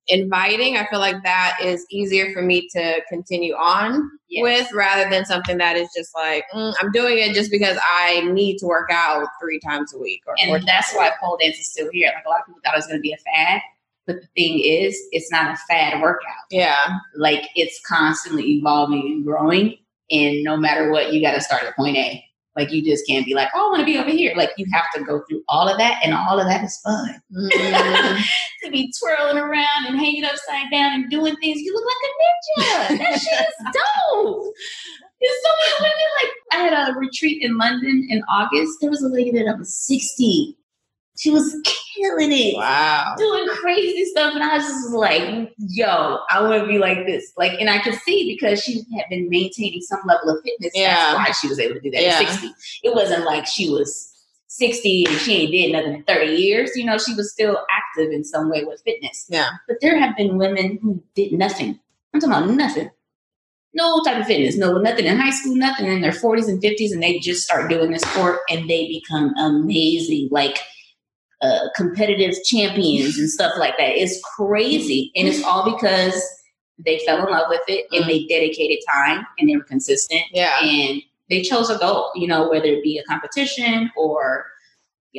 inviting, 0.08 0.78
I 0.78 0.88
feel 0.90 1.00
like 1.00 1.24
that 1.24 1.58
is 1.62 1.86
easier 1.90 2.34
for 2.34 2.42
me 2.42 2.68
to 2.74 3.02
continue 3.10 3.54
on 3.54 4.10
Yes. 4.30 4.44
with 4.44 4.74
rather 4.74 5.10
than 5.10 5.26
something 5.26 5.58
that 5.58 5.76
is 5.76 5.90
just 5.96 6.16
like 6.16 6.46
mm, 6.54 6.74
I'm 6.82 6.90
doing 6.94 7.18
it 7.18 7.34
just 7.34 7.52
because 7.52 7.78
I 7.86 8.22
need 8.32 8.60
to 8.60 8.66
work 8.66 8.90
out 8.90 9.28
three 9.42 9.60
times 9.60 9.94
a 9.94 9.98
week 9.98 10.22
And 10.42 10.66
that's 10.66 10.94
why 10.96 11.12
pole 11.22 11.38
dance 11.42 11.58
is 11.58 11.70
still 11.70 11.90
here. 11.92 12.12
Like 12.16 12.24
a 12.26 12.30
lot 12.30 12.40
of 12.40 12.46
people 12.46 12.62
thought 12.64 12.74
it 12.74 12.78
was 12.78 12.88
going 12.88 12.98
to 12.98 13.02
be 13.02 13.12
a 13.12 13.18
fad, 13.18 13.62
but 14.08 14.22
the 14.22 14.28
thing 14.38 14.60
is, 14.60 14.98
it's 15.12 15.30
not 15.34 15.52
a 15.54 15.58
fad 15.70 16.02
workout. 16.02 16.46
yeah 16.50 16.98
Like 17.18 17.44
it's 17.56 17.82
constantly 17.86 18.44
evolving 18.54 19.02
and 19.06 19.26
growing, 19.26 19.76
and 20.10 20.42
no 20.44 20.56
matter 20.56 20.90
what, 20.92 21.12
you 21.14 21.22
got 21.22 21.34
to 21.34 21.42
start 21.42 21.64
at 21.64 21.76
point 21.76 21.98
A. 21.98 22.24
Like 22.56 22.72
you 22.72 22.84
just 22.84 23.08
can't 23.08 23.26
be 23.26 23.34
like, 23.34 23.50
oh, 23.56 23.68
I 23.68 23.70
want 23.70 23.80
to 23.80 23.86
be 23.86 23.98
over 23.98 24.10
here. 24.10 24.34
Like 24.36 24.52
you 24.58 24.66
have 24.74 24.86
to 24.96 25.04
go 25.04 25.24
through 25.28 25.42
all 25.48 25.70
of 25.70 25.78
that, 25.78 26.02
and 26.04 26.14
all 26.14 26.40
of 26.40 26.48
that 26.48 26.64
is 26.64 26.78
fun. 26.84 27.22
Mm, 27.34 28.24
to 28.64 28.72
be 28.72 28.94
twirling 29.00 29.38
around 29.38 29.86
and 29.88 29.98
hanging 29.98 30.26
upside 30.26 30.70
down 30.72 30.94
and 30.94 31.10
doing 31.10 31.36
things. 31.38 31.62
You 31.62 31.74
look 31.74 31.86
like 31.86 32.04
a 32.04 32.94
ninja. 32.94 32.98
That 33.00 33.20
shit 33.20 33.40
is 33.40 33.74
dope. 34.14 34.54
There's 35.22 35.38
so 35.44 35.50
many 35.80 35.92
women. 35.92 36.08
Like 36.22 36.32
I 36.52 36.58
had 36.58 36.90
a 36.90 37.00
retreat 37.00 37.42
in 37.42 37.58
London 37.58 38.08
in 38.10 38.22
August. 38.30 38.80
There 38.82 38.90
was 38.90 39.04
a 39.04 39.08
lady 39.08 39.32
that 39.32 39.58
was 39.58 39.74
60. 39.74 40.58
She 41.22 41.30
was 41.30 41.56
killing 41.96 42.32
it. 42.32 42.56
wow 42.58 43.14
Doing 43.16 43.48
crazy 43.50 44.06
stuff, 44.06 44.34
and 44.34 44.44
I 44.44 44.58
was 44.58 44.66
just 44.66 44.90
like, 44.90 45.54
"Yo, 45.60 46.18
I 46.32 46.42
want 46.42 46.60
to 46.64 46.68
be 46.68 46.80
like 46.80 47.06
this." 47.06 47.32
Like, 47.38 47.60
and 47.60 47.70
I 47.70 47.78
could 47.78 47.94
see 47.94 48.28
because 48.34 48.60
she 48.64 48.82
had 48.98 49.06
been 49.08 49.30
maintaining 49.30 49.82
some 49.82 50.00
level 50.08 50.32
of 50.32 50.42
fitness. 50.44 50.72
Yeah. 50.74 50.96
That's 50.96 51.18
why 51.30 51.32
she 51.40 51.48
was 51.48 51.60
able 51.60 51.76
to 51.76 51.80
do 51.82 51.92
that 51.92 52.02
Yeah. 52.02 52.20
at 52.20 52.28
sixty. 52.28 52.50
It 52.84 52.96
wasn't 52.96 53.26
like 53.26 53.46
she 53.46 53.70
was 53.70 54.08
60 54.48 55.06
and 55.08 55.18
she 55.20 55.34
ain't 55.44 55.52
did 55.52 55.72
nothing 55.74 55.94
in 55.94 56.04
30 56.04 56.34
years. 56.34 56.72
You 56.76 56.86
know, 56.86 56.98
she 56.98 57.14
was 57.14 57.32
still 57.32 57.58
active 57.72 58.12
in 58.12 58.24
some 58.24 58.50
way 58.50 58.64
with 58.66 58.82
fitness. 58.84 59.28
Yeah. 59.30 59.50
But 59.68 59.78
there 59.80 59.98
have 60.00 60.18
been 60.18 60.38
women 60.40 60.80
who 60.82 61.04
did 61.16 61.34
nothing. 61.34 61.80
I'm 62.14 62.20
talking 62.20 62.36
about 62.36 62.50
nothing. 62.56 62.90
No 63.74 64.02
type 64.04 64.20
of 64.20 64.26
fitness, 64.28 64.58
no 64.58 64.78
nothing 64.80 65.06
in 65.06 65.18
high 65.18 65.30
school, 65.30 65.56
nothing 65.56 65.86
in 65.86 66.02
their 66.02 66.12
40s 66.12 66.50
and 66.50 66.62
50s, 66.62 66.92
and 66.92 67.02
they 67.02 67.20
just 67.20 67.44
start 67.44 67.70
doing 67.70 67.92
this 67.92 68.02
sport 68.02 68.40
and 68.50 68.70
they 68.70 68.88
become 68.88 69.34
amazing, 69.38 70.28
like 70.32 70.58
uh, 71.42 71.68
competitive 71.76 72.36
champions 72.46 73.18
and 73.18 73.30
stuff 73.30 73.54
like 73.58 73.76
that. 73.78 73.92
It's 73.96 74.20
crazy. 74.38 75.12
And 75.16 75.28
it's 75.28 75.44
all 75.44 75.72
because 75.74 76.22
they 76.84 77.00
fell 77.06 77.26
in 77.26 77.32
love 77.32 77.46
with 77.50 77.62
it 77.68 77.86
and 77.92 78.10
they 78.10 78.26
dedicated 78.26 78.80
time 78.94 79.26
and 79.40 79.48
they 79.50 79.56
were 79.56 79.64
consistent 79.64 80.22
yeah 80.34 80.58
and 80.64 81.00
they 81.30 81.42
chose 81.44 81.70
a 81.70 81.78
goal, 81.78 82.12
you 82.16 82.28
know, 82.28 82.50
whether 82.50 82.66
it 82.66 82.84
be 82.84 82.98
a 82.98 83.04
competition 83.04 83.90
or 83.96 84.46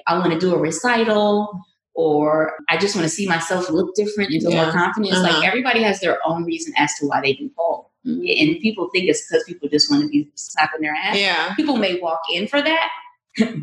I 0.06 0.18
want 0.18 0.32
to 0.32 0.38
do 0.38 0.54
a 0.54 0.58
recital 0.58 1.60
or 1.94 2.54
I 2.68 2.76
just 2.78 2.94
want 2.96 3.04
to 3.04 3.08
see 3.10 3.26
myself 3.28 3.68
look 3.70 3.94
different 3.94 4.30
and 4.32 4.42
feel 4.42 4.50
Yeah. 4.52 4.64
more 4.64 4.72
confident. 4.72 5.12
Uh-huh. 5.14 5.22
Like 5.22 5.46
everybody 5.46 5.82
has 5.82 6.00
their 6.00 6.18
own 6.26 6.44
reason 6.44 6.72
as 6.76 6.92
to 7.00 7.06
why 7.06 7.20
they 7.20 7.34
do 7.34 7.50
pole. 7.56 7.90
And 8.04 8.58
people 8.60 8.88
think 8.92 9.08
it's 9.08 9.26
because 9.28 9.44
people 9.44 9.68
just 9.68 9.88
want 9.90 10.02
to 10.02 10.08
be 10.08 10.28
slapping 10.34 10.80
their 10.80 10.94
ass. 10.94 11.16
yeah 11.16 11.54
People 11.54 11.76
may 11.76 12.00
walk 12.00 12.20
in 12.32 12.48
for 12.48 12.60
that, 12.60 12.88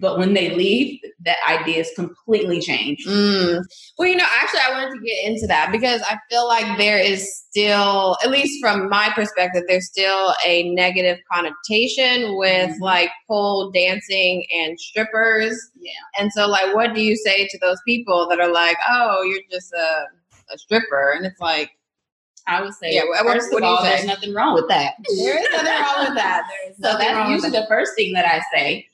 but 0.01 0.17
when 0.17 0.33
they 0.33 0.55
leave, 0.55 0.99
that 1.25 1.37
idea 1.47 1.77
is 1.79 1.91
completely 1.95 2.59
changed. 2.59 3.07
Mm. 3.07 3.61
Well, 3.97 4.07
you 4.07 4.15
know, 4.15 4.25
actually, 4.41 4.61
I 4.65 4.71
wanted 4.71 4.95
to 4.99 5.05
get 5.05 5.25
into 5.25 5.45
that 5.47 5.71
because 5.71 6.01
I 6.03 6.17
feel 6.29 6.47
like 6.47 6.77
there 6.77 6.97
is 6.97 7.37
still, 7.49 8.17
at 8.23 8.31
least 8.31 8.59
from 8.61 8.89
my 8.89 9.09
perspective, 9.13 9.63
there's 9.67 9.85
still 9.87 10.33
a 10.45 10.69
negative 10.73 11.19
connotation 11.31 12.35
with 12.37 12.71
Mhm. 12.71 12.79
like 12.81 13.11
pole 13.27 13.69
dancing 13.71 14.45
and 14.55 14.79
strippers. 14.79 15.55
Yeah. 15.79 15.91
And 16.17 16.31
so, 16.31 16.47
like, 16.47 16.73
what 16.73 16.95
do 16.95 17.01
you 17.03 17.15
say 17.15 17.47
to 17.47 17.57
those 17.59 17.77
people 17.87 18.27
that 18.29 18.39
are 18.39 18.51
like, 18.51 18.77
"Oh, 18.89 19.21
you're 19.23 19.43
just 19.51 19.71
a, 19.73 20.05
a 20.53 20.57
stripper," 20.57 21.11
and 21.15 21.25
it's 21.25 21.39
like, 21.39 21.69
I 22.47 22.61
would 22.63 22.73
say, 22.73 22.93
Yeah, 22.95 23.03
what- 23.03 23.25
what- 23.25 23.35
first 23.35 23.53
what 23.53 23.61
of 23.61 23.69
all, 23.69 23.83
say? 23.83 23.89
there's 23.89 24.05
nothing 24.05 24.33
wrong 24.33 24.55
with 24.55 24.67
that. 24.69 24.93
there 25.19 25.37
is 25.39 25.47
nothing 25.51 25.67
wrong 25.83 26.05
with 26.07 26.15
that. 26.15 26.43
There 26.49 26.71
is 26.71 26.77
So 26.81 26.97
that's 26.97 27.29
usually 27.29 27.51
that. 27.51 27.61
the 27.61 27.67
first 27.67 27.91
thing 27.95 28.13
that 28.13 28.25
I 28.25 28.41
say. 28.57 28.87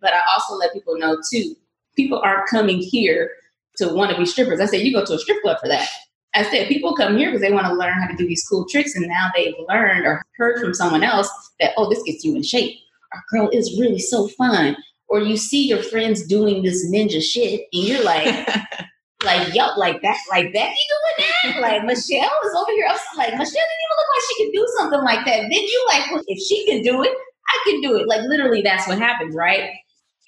But 0.00 0.12
I 0.12 0.20
also 0.34 0.54
let 0.54 0.72
people 0.72 0.98
know 0.98 1.18
too. 1.32 1.54
People 1.96 2.20
aren't 2.22 2.48
coming 2.48 2.78
here 2.78 3.30
to 3.76 3.88
want 3.92 4.10
to 4.10 4.18
be 4.18 4.26
strippers. 4.26 4.60
I 4.60 4.66
said 4.66 4.80
you 4.80 4.92
go 4.92 5.04
to 5.04 5.14
a 5.14 5.18
strip 5.18 5.42
club 5.42 5.58
for 5.60 5.68
that. 5.68 5.88
I 6.34 6.44
said 6.44 6.68
people 6.68 6.94
come 6.94 7.16
here 7.18 7.30
because 7.30 7.40
they 7.40 7.52
want 7.52 7.66
to 7.66 7.74
learn 7.74 7.94
how 7.94 8.06
to 8.06 8.16
do 8.16 8.26
these 8.26 8.46
cool 8.48 8.66
tricks, 8.68 8.94
and 8.94 9.06
now 9.06 9.30
they've 9.34 9.54
learned 9.68 10.06
or 10.06 10.22
heard 10.36 10.60
from 10.60 10.74
someone 10.74 11.02
else 11.02 11.28
that 11.58 11.72
oh, 11.76 11.90
this 11.90 12.02
gets 12.04 12.24
you 12.24 12.36
in 12.36 12.42
shape. 12.42 12.78
Our 13.12 13.22
girl 13.32 13.50
is 13.52 13.78
really 13.80 13.98
so 13.98 14.28
fun. 14.28 14.76
Or 15.08 15.18
you 15.20 15.36
see 15.36 15.66
your 15.66 15.82
friends 15.82 16.24
doing 16.24 16.62
this 16.62 16.88
ninja 16.88 17.20
shit, 17.20 17.62
and 17.72 17.82
you're 17.82 18.04
like, 18.04 18.26
like 19.24 19.52
yo, 19.54 19.74
like 19.76 20.00
that, 20.02 20.18
like 20.30 20.52
that. 20.52 20.70
You 20.70 20.86
doing 20.88 21.28
that? 21.54 21.60
Like 21.60 21.84
Michelle 21.84 22.30
is 22.44 22.54
over 22.56 22.70
here. 22.72 22.86
I 22.88 22.92
was 22.92 23.00
like, 23.16 23.32
Michelle 23.32 23.66
didn't 23.66 23.84
even 23.84 23.96
look 23.98 24.10
like 24.14 24.24
she 24.28 24.44
could 24.44 24.52
do 24.52 24.66
something 24.78 25.00
like 25.02 25.24
that. 25.26 25.40
Then 25.40 25.50
you 25.50 25.86
like, 25.88 26.10
well, 26.12 26.22
if 26.28 26.38
she 26.38 26.64
can 26.64 26.82
do 26.82 27.02
it, 27.02 27.12
I 27.50 27.70
can 27.70 27.80
do 27.80 27.96
it. 27.96 28.06
Like 28.06 28.22
literally, 28.22 28.62
that's 28.62 28.86
what 28.88 28.98
happens, 28.98 29.34
right? 29.34 29.70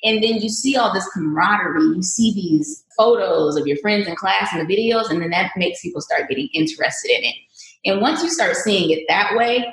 And 0.04 0.22
then 0.22 0.36
you 0.36 0.48
see 0.48 0.76
all 0.76 0.92
this 0.92 1.08
camaraderie. 1.10 1.82
You 1.82 2.02
see 2.02 2.34
these 2.34 2.84
photos 2.96 3.56
of 3.56 3.66
your 3.66 3.76
friends 3.78 4.08
in 4.08 4.16
class 4.16 4.52
and 4.52 4.68
the 4.68 4.74
videos, 4.74 5.10
and 5.10 5.22
then 5.22 5.30
that 5.30 5.52
makes 5.56 5.80
people 5.80 6.00
start 6.00 6.28
getting 6.28 6.48
interested 6.52 7.10
in 7.10 7.24
it. 7.24 7.34
And 7.84 8.00
once 8.00 8.22
you 8.22 8.28
start 8.28 8.56
seeing 8.56 8.90
it 8.90 9.04
that 9.08 9.36
way, 9.36 9.64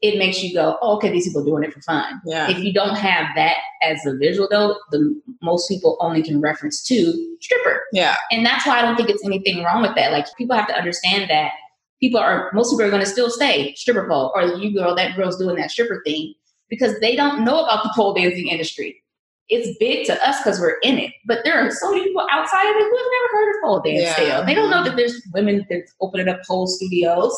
it 0.00 0.16
makes 0.18 0.42
you 0.42 0.54
go, 0.54 0.78
oh, 0.80 0.96
okay, 0.96 1.10
these 1.10 1.26
people 1.26 1.42
are 1.42 1.44
doing 1.44 1.64
it 1.64 1.72
for 1.72 1.80
fun. 1.80 2.20
yeah. 2.24 2.48
If 2.48 2.60
you 2.60 2.72
don't 2.72 2.96
have 2.96 3.26
that 3.34 3.56
as 3.82 4.04
a 4.06 4.16
visual, 4.16 4.46
though, 4.50 4.76
the 4.92 5.20
most 5.42 5.68
people 5.68 5.96
only 6.00 6.22
can 6.22 6.40
reference 6.40 6.82
to 6.84 7.36
stripper. 7.40 7.82
Yeah. 7.92 8.16
And 8.30 8.46
that's 8.46 8.66
why 8.66 8.78
I 8.78 8.82
don't 8.82 8.96
think 8.96 9.10
it's 9.10 9.24
anything 9.24 9.64
wrong 9.64 9.82
with 9.82 9.96
that. 9.96 10.12
Like 10.12 10.26
people 10.36 10.56
have 10.56 10.68
to 10.68 10.76
understand 10.76 11.28
that 11.30 11.52
people 12.00 12.20
are 12.20 12.50
most 12.52 12.70
people 12.70 12.86
are 12.86 12.90
going 12.90 13.02
to 13.04 13.10
still 13.10 13.30
say 13.30 13.74
stripper 13.74 14.06
pole 14.08 14.32
or 14.34 14.42
you 14.42 14.72
girl 14.72 14.94
that 14.94 15.16
girl's 15.16 15.36
doing 15.36 15.56
that 15.56 15.70
stripper 15.70 16.00
thing 16.04 16.34
because 16.70 16.98
they 17.00 17.14
don't 17.16 17.44
know 17.44 17.64
about 17.64 17.82
the 17.82 17.92
pole 17.94 18.14
dancing 18.14 18.48
industry. 18.48 19.02
it's 19.50 19.78
big 19.78 20.04
to 20.06 20.12
us 20.28 20.36
because 20.42 20.60
we're 20.60 20.76
in 20.82 20.98
it. 20.98 21.10
But 21.26 21.38
there 21.42 21.54
are 21.58 21.70
so 21.70 21.90
many 21.90 22.04
people 22.04 22.26
outside 22.30 22.68
of 22.68 22.76
it 22.76 22.82
who 22.82 22.96
have 22.96 23.06
never 23.16 23.28
heard 23.32 23.50
of 23.50 23.56
pole 23.64 23.80
dance 23.80 24.02
Yeah. 24.02 24.12
still. 24.14 24.44
They 24.44 24.54
don't 24.54 24.68
know 24.70 24.84
that 24.84 24.94
there's 24.96 25.22
women 25.32 25.64
that's 25.70 25.90
opening 26.02 26.28
up 26.28 26.40
pole 26.46 26.66
studios. 26.66 27.34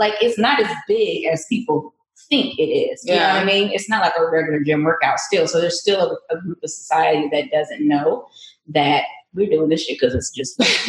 Like 0.00 0.14
it's 0.20 0.38
not 0.40 0.60
as 0.60 0.68
big 0.88 1.24
as 1.26 1.46
people 1.48 1.94
think 2.28 2.58
it 2.58 2.64
is. 2.64 3.04
You 3.04 3.12
know 3.14 3.20
Yeah. 3.20 3.34
what 3.34 3.42
I 3.42 3.44
mean? 3.46 3.70
It's 3.72 3.88
not 3.88 4.00
like 4.02 4.14
a 4.18 4.28
regular 4.28 4.58
gym 4.64 4.82
workout 4.82 5.20
still. 5.20 5.46
So 5.46 5.60
there's 5.60 5.80
still 5.80 6.18
a, 6.30 6.34
a 6.34 6.40
group 6.40 6.58
of 6.64 6.70
society 6.70 7.28
that 7.30 7.52
doesn't 7.52 7.86
know 7.86 8.26
that 8.74 9.04
we're 9.32 9.48
doing 9.48 9.68
this 9.68 9.84
shit 9.84 9.98
because 10.00 10.16
it's 10.16 10.30
just 10.30 10.58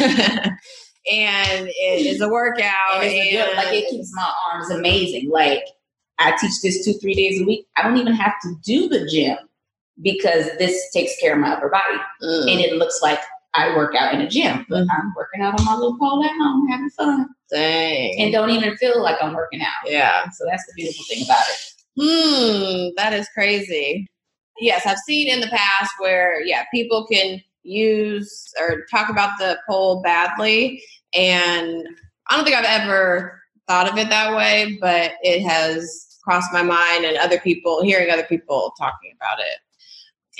and 1.12 1.68
it 1.68 2.06
is 2.06 2.20
a 2.20 2.28
workout. 2.28 2.96
And 2.96 3.04
it's 3.04 3.14
a 3.14 3.30
good- 3.46 3.56
like 3.56 3.72
it 3.74 3.88
keeps 3.90 4.10
my 4.14 4.32
arms 4.52 4.70
amazing. 4.70 5.30
Like 5.30 5.62
I 6.18 6.36
teach 6.40 6.60
this 6.62 6.84
two, 6.84 6.92
three 6.94 7.14
days 7.14 7.40
a 7.40 7.44
week. 7.44 7.66
I 7.76 7.82
don't 7.82 7.96
even 7.96 8.14
have 8.14 8.34
to 8.42 8.54
do 8.64 8.88
the 8.88 9.06
gym 9.06 9.36
because 10.02 10.46
this 10.58 10.90
takes 10.92 11.16
care 11.20 11.34
of 11.34 11.38
my 11.40 11.50
upper 11.52 11.68
body. 11.68 11.98
Mm. 12.22 12.52
And 12.52 12.60
it 12.60 12.74
looks 12.74 13.00
like 13.02 13.18
I 13.54 13.74
work 13.76 13.94
out 13.94 14.12
in 14.14 14.20
a 14.20 14.28
gym, 14.28 14.66
but 14.68 14.82
Mhm. 14.84 14.88
I'm 14.90 15.12
working 15.16 15.40
out 15.40 15.58
on 15.58 15.64
my 15.64 15.74
little 15.74 15.96
pole 15.98 16.24
at 16.24 16.32
home, 16.32 16.66
having 16.68 16.90
fun, 16.90 17.28
Dang. 17.50 18.20
and 18.20 18.32
don't 18.32 18.50
even 18.50 18.76
feel 18.76 19.00
like 19.00 19.16
I'm 19.22 19.32
working 19.34 19.62
out. 19.62 19.88
yeah. 19.90 20.28
So 20.30 20.44
that's 20.50 20.66
the 20.66 20.72
beautiful 20.74 21.04
thing 21.04 21.24
about 21.24 21.44
it. 21.48 21.70
Hmm, 21.96 22.88
that 22.96 23.12
is 23.12 23.28
crazy. 23.32 24.08
Yes, 24.58 24.86
I've 24.86 24.98
seen 24.98 25.28
in 25.28 25.40
the 25.40 25.46
past 25.48 25.92
where 25.98 26.42
yeah, 26.44 26.64
people 26.72 27.06
can 27.06 27.40
use 27.62 28.52
or 28.60 28.84
talk 28.90 29.08
about 29.08 29.30
the 29.38 29.58
pole 29.68 30.02
badly, 30.02 30.82
and 31.12 31.86
I 32.28 32.34
don't 32.36 32.44
think 32.44 32.56
I've 32.56 32.64
ever 32.82 33.40
thought 33.66 33.90
of 33.90 33.98
it 33.98 34.10
that 34.10 34.36
way, 34.36 34.78
but 34.80 35.12
it 35.22 35.42
has 35.42 36.18
crossed 36.24 36.52
my 36.52 36.62
mind 36.62 37.04
and 37.04 37.16
other 37.18 37.38
people 37.40 37.82
hearing 37.82 38.10
other 38.10 38.24
people 38.24 38.72
talking 38.78 39.12
about 39.20 39.38
it. 39.40 39.58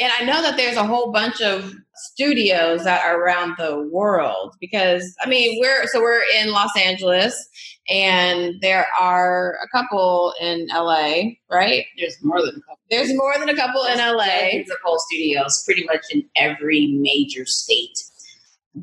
And 0.01 0.13
I 0.19 0.25
know 0.25 0.43
that 0.43 0.57
there's 0.57 0.77
a 0.77 0.85
whole 0.85 1.13
bunch 1.13 1.41
of 1.41 1.73
studios 1.95 2.83
that 2.85 3.05
are 3.05 3.21
around 3.21 3.55
the 3.59 3.89
world 3.93 4.55
because 4.61 5.15
I 5.23 5.29
mean 5.29 5.61
we're 5.61 5.87
so 5.87 6.01
we're 6.01 6.23
in 6.37 6.51
Los 6.51 6.77
Angeles 6.77 7.49
and 7.89 8.61
there 8.61 8.89
are 8.99 9.57
a 9.63 9.69
couple 9.69 10.33
in 10.41 10.67
LA, 10.73 11.35
right? 11.51 11.85
There's 11.99 12.17
more 12.23 12.41
than 12.41 12.57
a 12.57 12.61
couple. 12.61 12.79
There's 12.91 13.15
more 13.15 13.35
than 13.39 13.49
a 13.49 13.55
couple 13.55 13.85
in 13.85 13.99
LA. 13.99 14.53
There's 14.53 14.71
a 14.71 14.85
pole 14.85 14.99
studios, 14.99 15.63
pretty 15.65 15.85
much 15.85 16.01
in 16.11 16.25
every 16.37 16.87
major 16.89 17.45
state. 17.47 17.99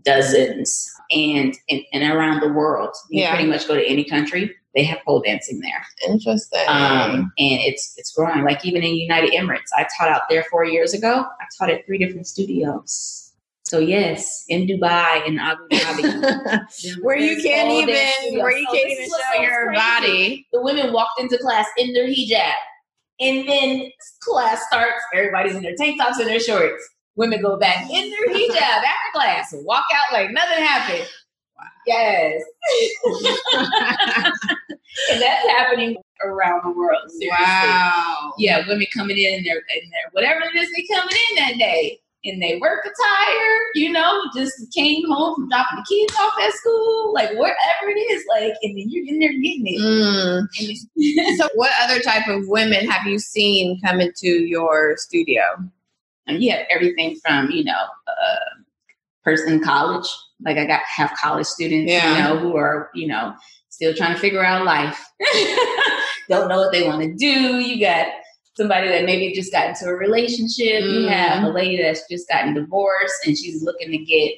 Dozens, 0.04 0.90
and 1.12 1.56
and, 1.70 1.82
and 1.94 2.04
around 2.04 2.42
the 2.42 2.50
world. 2.52 2.96
You 3.10 3.22
Yeah. 3.24 3.34
pretty 3.36 3.50
much 3.50 3.68
go 3.68 3.76
to 3.76 3.86
any 3.86 4.04
country, 4.06 4.56
they 4.74 4.84
have 4.84 5.00
pole 5.06 5.22
dancing 5.26 5.60
there. 5.60 5.86
Interesting. 6.08 6.60
um, 6.68 7.32
and 7.38 7.60
it's 7.62 7.94
it's 7.98 8.12
growing. 8.14 8.44
Like 8.44 8.66
even 8.66 8.84
in 8.84 8.96
United 8.96 9.32
Emirates, 9.34 9.70
I 9.78 9.86
taught 9.98 10.10
out 10.10 10.24
there 10.30 10.44
four 10.50 10.66
years 10.66 10.94
ago. 10.94 11.26
I 11.26 11.46
taught 11.60 11.70
at 11.70 11.86
three 11.86 11.98
different 11.98 12.28
studios. 12.28 13.18
So 13.64 13.80
yes, 13.80 14.44
in 14.50 14.68
Dubai, 14.68 15.26
in 15.28 15.40
Abu 15.40 15.66
Dhabi, 15.70 16.62
where 17.04 17.18
you 17.18 17.42
can't 17.42 17.70
even 17.72 18.40
where 18.42 18.52
you 18.58 18.66
So 18.68 18.74
can't 18.76 18.90
even 18.90 19.08
show 19.10 19.42
your 19.42 19.66
crazy. 19.68 19.80
body. 19.80 20.48
the 20.52 20.62
women 20.62 20.92
walked 20.92 21.20
into 21.22 21.38
class 21.38 21.68
in 21.78 21.94
their 21.94 22.08
hijab, 22.08 22.54
and 23.22 23.48
then 23.48 23.90
class 24.22 24.62
starts. 24.68 25.02
Everybody's 25.14 25.56
in 25.56 25.64
their 25.64 25.76
tank 25.78 26.00
tops 26.02 26.18
and 26.20 26.28
their 26.28 26.40
shorts. 26.40 26.84
Women 27.16 27.42
go 27.42 27.58
back 27.58 27.90
in 27.90 28.10
their 28.10 28.36
hijab 28.36 28.60
after 28.60 29.12
class 29.14 29.54
and 29.54 29.66
walk 29.66 29.84
out 29.94 30.14
like 30.14 30.32
nothing 30.32 30.64
happened. 30.64 31.08
Yes, 31.86 32.42
and 35.12 35.22
that's 35.22 35.48
happening 35.50 35.98
around 36.24 36.62
the 36.64 36.72
world. 36.72 37.10
Seriously. 37.10 37.30
Wow. 37.30 38.34
yeah, 38.38 38.68
women 38.68 38.86
coming 38.94 39.18
in 39.18 39.40
in 39.40 39.44
their, 39.44 39.58
in 39.58 39.90
their 39.90 40.12
whatever 40.12 40.42
it 40.42 40.58
is 40.58 40.70
they 40.76 40.86
coming 40.94 41.16
in 41.32 41.36
that 41.38 41.58
day. 41.58 42.00
In 42.24 42.40
their 42.40 42.60
work 42.60 42.86
attire, 42.86 43.58
you 43.74 43.92
know, 43.92 44.22
just 44.36 44.72
came 44.76 45.04
home 45.10 45.34
from 45.34 45.50
dropping 45.50 45.80
the 45.80 45.86
kids 45.90 46.16
off 46.20 46.34
at 46.40 46.54
school, 46.54 47.12
like 47.16 47.30
whatever 47.30 47.88
it 47.88 47.98
is, 47.98 48.24
like, 48.30 48.54
and 48.62 48.78
then 48.78 48.86
you're 48.90 49.08
in 49.08 49.18
there 49.18 49.32
getting 49.32 49.66
it. 49.66 49.82
Mm. 49.82 51.38
So, 51.38 51.50
what 51.56 51.72
other 51.82 52.00
type 52.00 52.28
of 52.28 52.48
women 52.48 52.88
have 52.88 53.08
you 53.08 53.18
seen 53.18 53.82
come 53.82 54.00
into 54.00 54.46
your 54.46 54.98
studio? 54.98 55.42
And 56.34 56.44
you 56.44 56.52
have 56.52 56.66
everything 56.70 57.18
from, 57.26 57.50
you 57.52 57.64
know, 57.64 57.74
uh, 58.08 58.62
person 59.24 59.54
in 59.54 59.64
college, 59.64 60.08
like 60.44 60.58
I 60.58 60.66
got 60.66 60.82
have 60.82 61.12
college 61.22 61.46
students, 61.46 61.92
Yeah. 61.92 62.16
you 62.18 62.24
know, 62.24 62.40
who 62.40 62.56
are, 62.58 62.90
you 62.96 63.08
know, 63.08 63.34
still 63.70 63.94
trying 63.94 64.14
to 64.14 64.20
figure 64.20 64.44
out 64.44 64.66
life, 64.66 65.04
don't 66.30 66.48
know 66.48 66.58
what 66.58 66.72
they 66.72 66.88
want 66.88 67.02
to 67.02 67.14
do. 67.14 67.60
You 67.60 67.80
got 67.80 68.08
somebody 68.56 68.88
that 68.90 69.06
maybe 69.06 69.34
just 69.34 69.52
got 69.52 69.68
into 69.70 69.86
a 69.86 69.94
relationship. 69.94 70.84
You 70.84 71.08
have 71.08 71.44
a 71.44 71.50
lady 71.50 71.82
that's 71.82 72.08
just 72.10 72.28
gotten 72.28 72.54
divorced 72.54 73.26
and 73.26 73.38
she's 73.38 73.64
looking 73.64 73.92
to 73.92 73.98
get, 73.98 74.34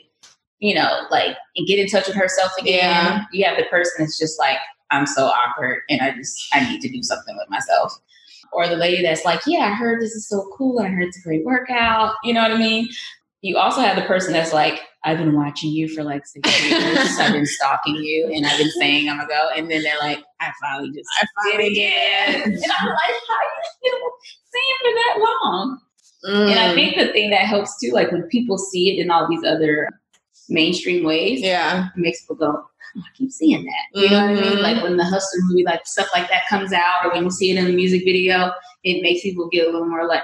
you 0.60 0.76
know, 0.76 1.02
like 1.12 1.36
and 1.56 1.68
get 1.68 1.80
in 1.80 1.88
touch 1.88 2.08
with 2.08 2.16
herself 2.16 2.52
again. 2.60 2.76
Yeah. 2.80 3.24
You 3.32 3.46
have 3.46 3.58
the 3.58 3.66
person 3.66 3.92
that's 4.00 4.18
just 4.18 4.40
like, 4.40 4.58
I'm 4.92 5.06
so 5.08 5.26
awkward 5.26 5.80
and 5.90 6.02
I 6.02 6.12
just 6.12 6.46
I 6.54 6.70
need 6.70 6.82
to 6.82 6.90
do 6.90 7.02
something 7.02 7.36
with 7.38 7.50
myself. 7.50 7.94
Or 8.56 8.68
the 8.68 8.76
lady 8.76 9.02
that's 9.02 9.26
like, 9.26 9.42
Yeah, 9.46 9.66
I 9.66 9.74
heard 9.74 10.02
this 10.02 10.12
is 10.12 10.28
so 10.28 10.48
cool 10.58 10.80
and 10.80 10.88
I 10.88 10.92
heard 10.92 11.04
it's 11.08 11.18
a 11.18 11.22
great 11.22 11.46
workout. 11.46 12.16
You 12.24 12.34
know 12.34 12.42
what 12.42 12.52
I 12.52 12.58
mean? 12.58 12.89
You 13.42 13.58
also 13.58 13.82
have 13.82 13.96
the 13.98 14.04
person 14.04 14.32
that's 14.34 14.54
like, 14.54 14.80
I've 15.04 15.18
been 15.18 15.36
watching 15.36 15.70
you 15.72 15.89
for 15.89 16.02
like 16.04 16.26
six 16.26 16.48
years. 16.63 16.98
I've 17.20 17.34
been 17.34 17.46
stalking 17.46 17.96
you 17.96 18.32
and 18.34 18.46
I've 18.46 18.58
been 18.58 18.72
saying 18.72 19.10
I'm 19.10 19.18
gonna 19.18 19.28
go. 19.28 19.50
And 19.56 19.70
then 19.70 19.84
they're 19.84 20.00
like, 20.00 20.24
I 20.39 20.52
finally 20.62 20.92
just 20.92 21.10
I 21.22 21.26
finally 21.52 21.74
did 21.74 21.82
it 21.94 22.36
again. 22.38 22.54
and 22.63 22.72
I'm 22.80 22.88
like, 22.88 23.16
how 23.28 23.38
you 23.84 24.12
seeing 24.52 24.78
for 24.82 24.96
that 24.96 25.20
long? 25.20 25.80
And 26.26 26.58
I 26.60 26.72
Mm. 26.72 26.76
think 26.76 26.96
the 26.96 27.12
thing 27.12 27.32
that 27.32 27.42
helps 27.42 27.78
too, 27.82 27.92
like 27.92 28.12
when 28.13 28.24
people 28.24 28.58
see 28.58 28.92
it 28.98 29.02
in 29.04 29.12
all 29.12 29.28
these 29.30 29.44
other 29.44 29.89
mainstream 30.48 31.04
ways, 31.04 31.42
yeah. 31.42 31.88
it 31.88 32.00
makes 32.00 32.22
people 32.22 32.38
go, 32.38 32.63
I 32.96 33.02
keep 33.16 33.32
seeing 33.32 33.64
that. 33.66 34.00
You 34.00 34.10
know 34.10 34.28
what 34.28 34.38
I 34.38 34.42
mean? 34.42 34.62
Like 34.62 34.84
when 34.84 34.98
the 34.98 35.04
Hustler 35.04 35.42
movie, 35.44 35.64
like 35.64 35.86
stuff 35.86 36.08
like 36.14 36.30
that 36.30 36.48
comes 36.48 36.74
out, 36.74 37.06
or 37.06 37.12
when 37.12 37.24
you 37.24 37.32
see 37.32 37.52
it 37.52 37.58
in 37.58 37.66
the 37.66 37.74
music 37.74 38.04
video, 38.04 38.52
it 38.84 39.02
makes 39.02 39.22
people 39.22 39.50
get 39.50 39.68
a 39.68 39.72
little 39.72 39.88
more 39.88 40.08
like, 40.08 40.24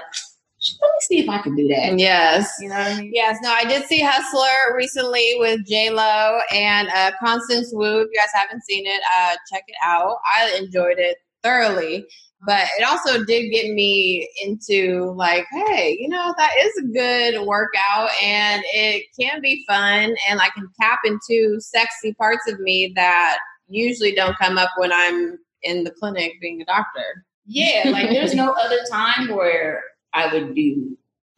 let 0.80 0.88
me 0.88 1.00
see 1.00 1.18
if 1.20 1.28
I 1.28 1.38
can 1.40 1.56
do 1.56 1.66
that. 1.68 1.98
Yes. 1.98 2.52
You 2.60 2.68
know 2.68 2.76
what 2.76 2.86
I 2.86 3.00
mean? 3.00 3.10
Yes, 3.14 3.38
no, 3.42 3.50
I 3.50 3.64
did 3.64 3.84
see 3.86 4.00
Hustler 4.00 4.76
recently 4.76 5.36
with 5.38 5.66
J 5.66 5.90
Lo 5.90 6.38
and 6.52 6.88
uh, 6.90 7.12
Constance 7.18 7.70
Wu. 7.72 8.02
If 8.02 8.08
you 8.12 8.18
guys 8.20 8.28
haven't 8.34 8.62
seen 8.64 8.86
it, 8.86 9.00
uh, 9.18 9.36
check 9.50 9.64
it 9.66 9.76
out. 9.82 10.18
I 10.26 10.54
enjoyed 10.58 10.98
it 10.98 11.16
thoroughly, 11.42 12.06
but 12.46 12.66
it 12.78 12.84
also 12.84 13.24
did 13.24 13.50
get 13.50 13.72
me 13.72 14.28
into 14.44 15.12
like, 15.16 15.46
hey, 15.50 15.96
you 16.00 16.08
know, 16.08 16.34
that 16.38 16.52
is 16.58 16.72
a 16.78 16.86
good 16.88 17.46
workout 17.46 18.10
and 18.22 18.62
it 18.72 19.04
can 19.18 19.40
be 19.40 19.64
fun, 19.68 20.14
and 20.28 20.40
I 20.40 20.48
can 20.54 20.68
tap 20.80 21.00
into 21.04 21.60
sexy 21.60 22.14
parts 22.14 22.50
of 22.50 22.60
me 22.60 22.92
that 22.96 23.38
usually 23.68 24.14
don't 24.14 24.38
come 24.38 24.58
up 24.58 24.70
when 24.76 24.92
I'm 24.92 25.38
in 25.62 25.84
the 25.84 25.90
clinic 25.90 26.32
being 26.40 26.62
a 26.62 26.64
doctor. 26.64 27.24
Yeah, 27.46 27.90
like 27.90 28.10
there's 28.10 28.34
no 28.34 28.52
other 28.52 28.78
time 28.90 29.34
where 29.34 29.82
I 30.12 30.32
would 30.32 30.54
do 30.54 30.96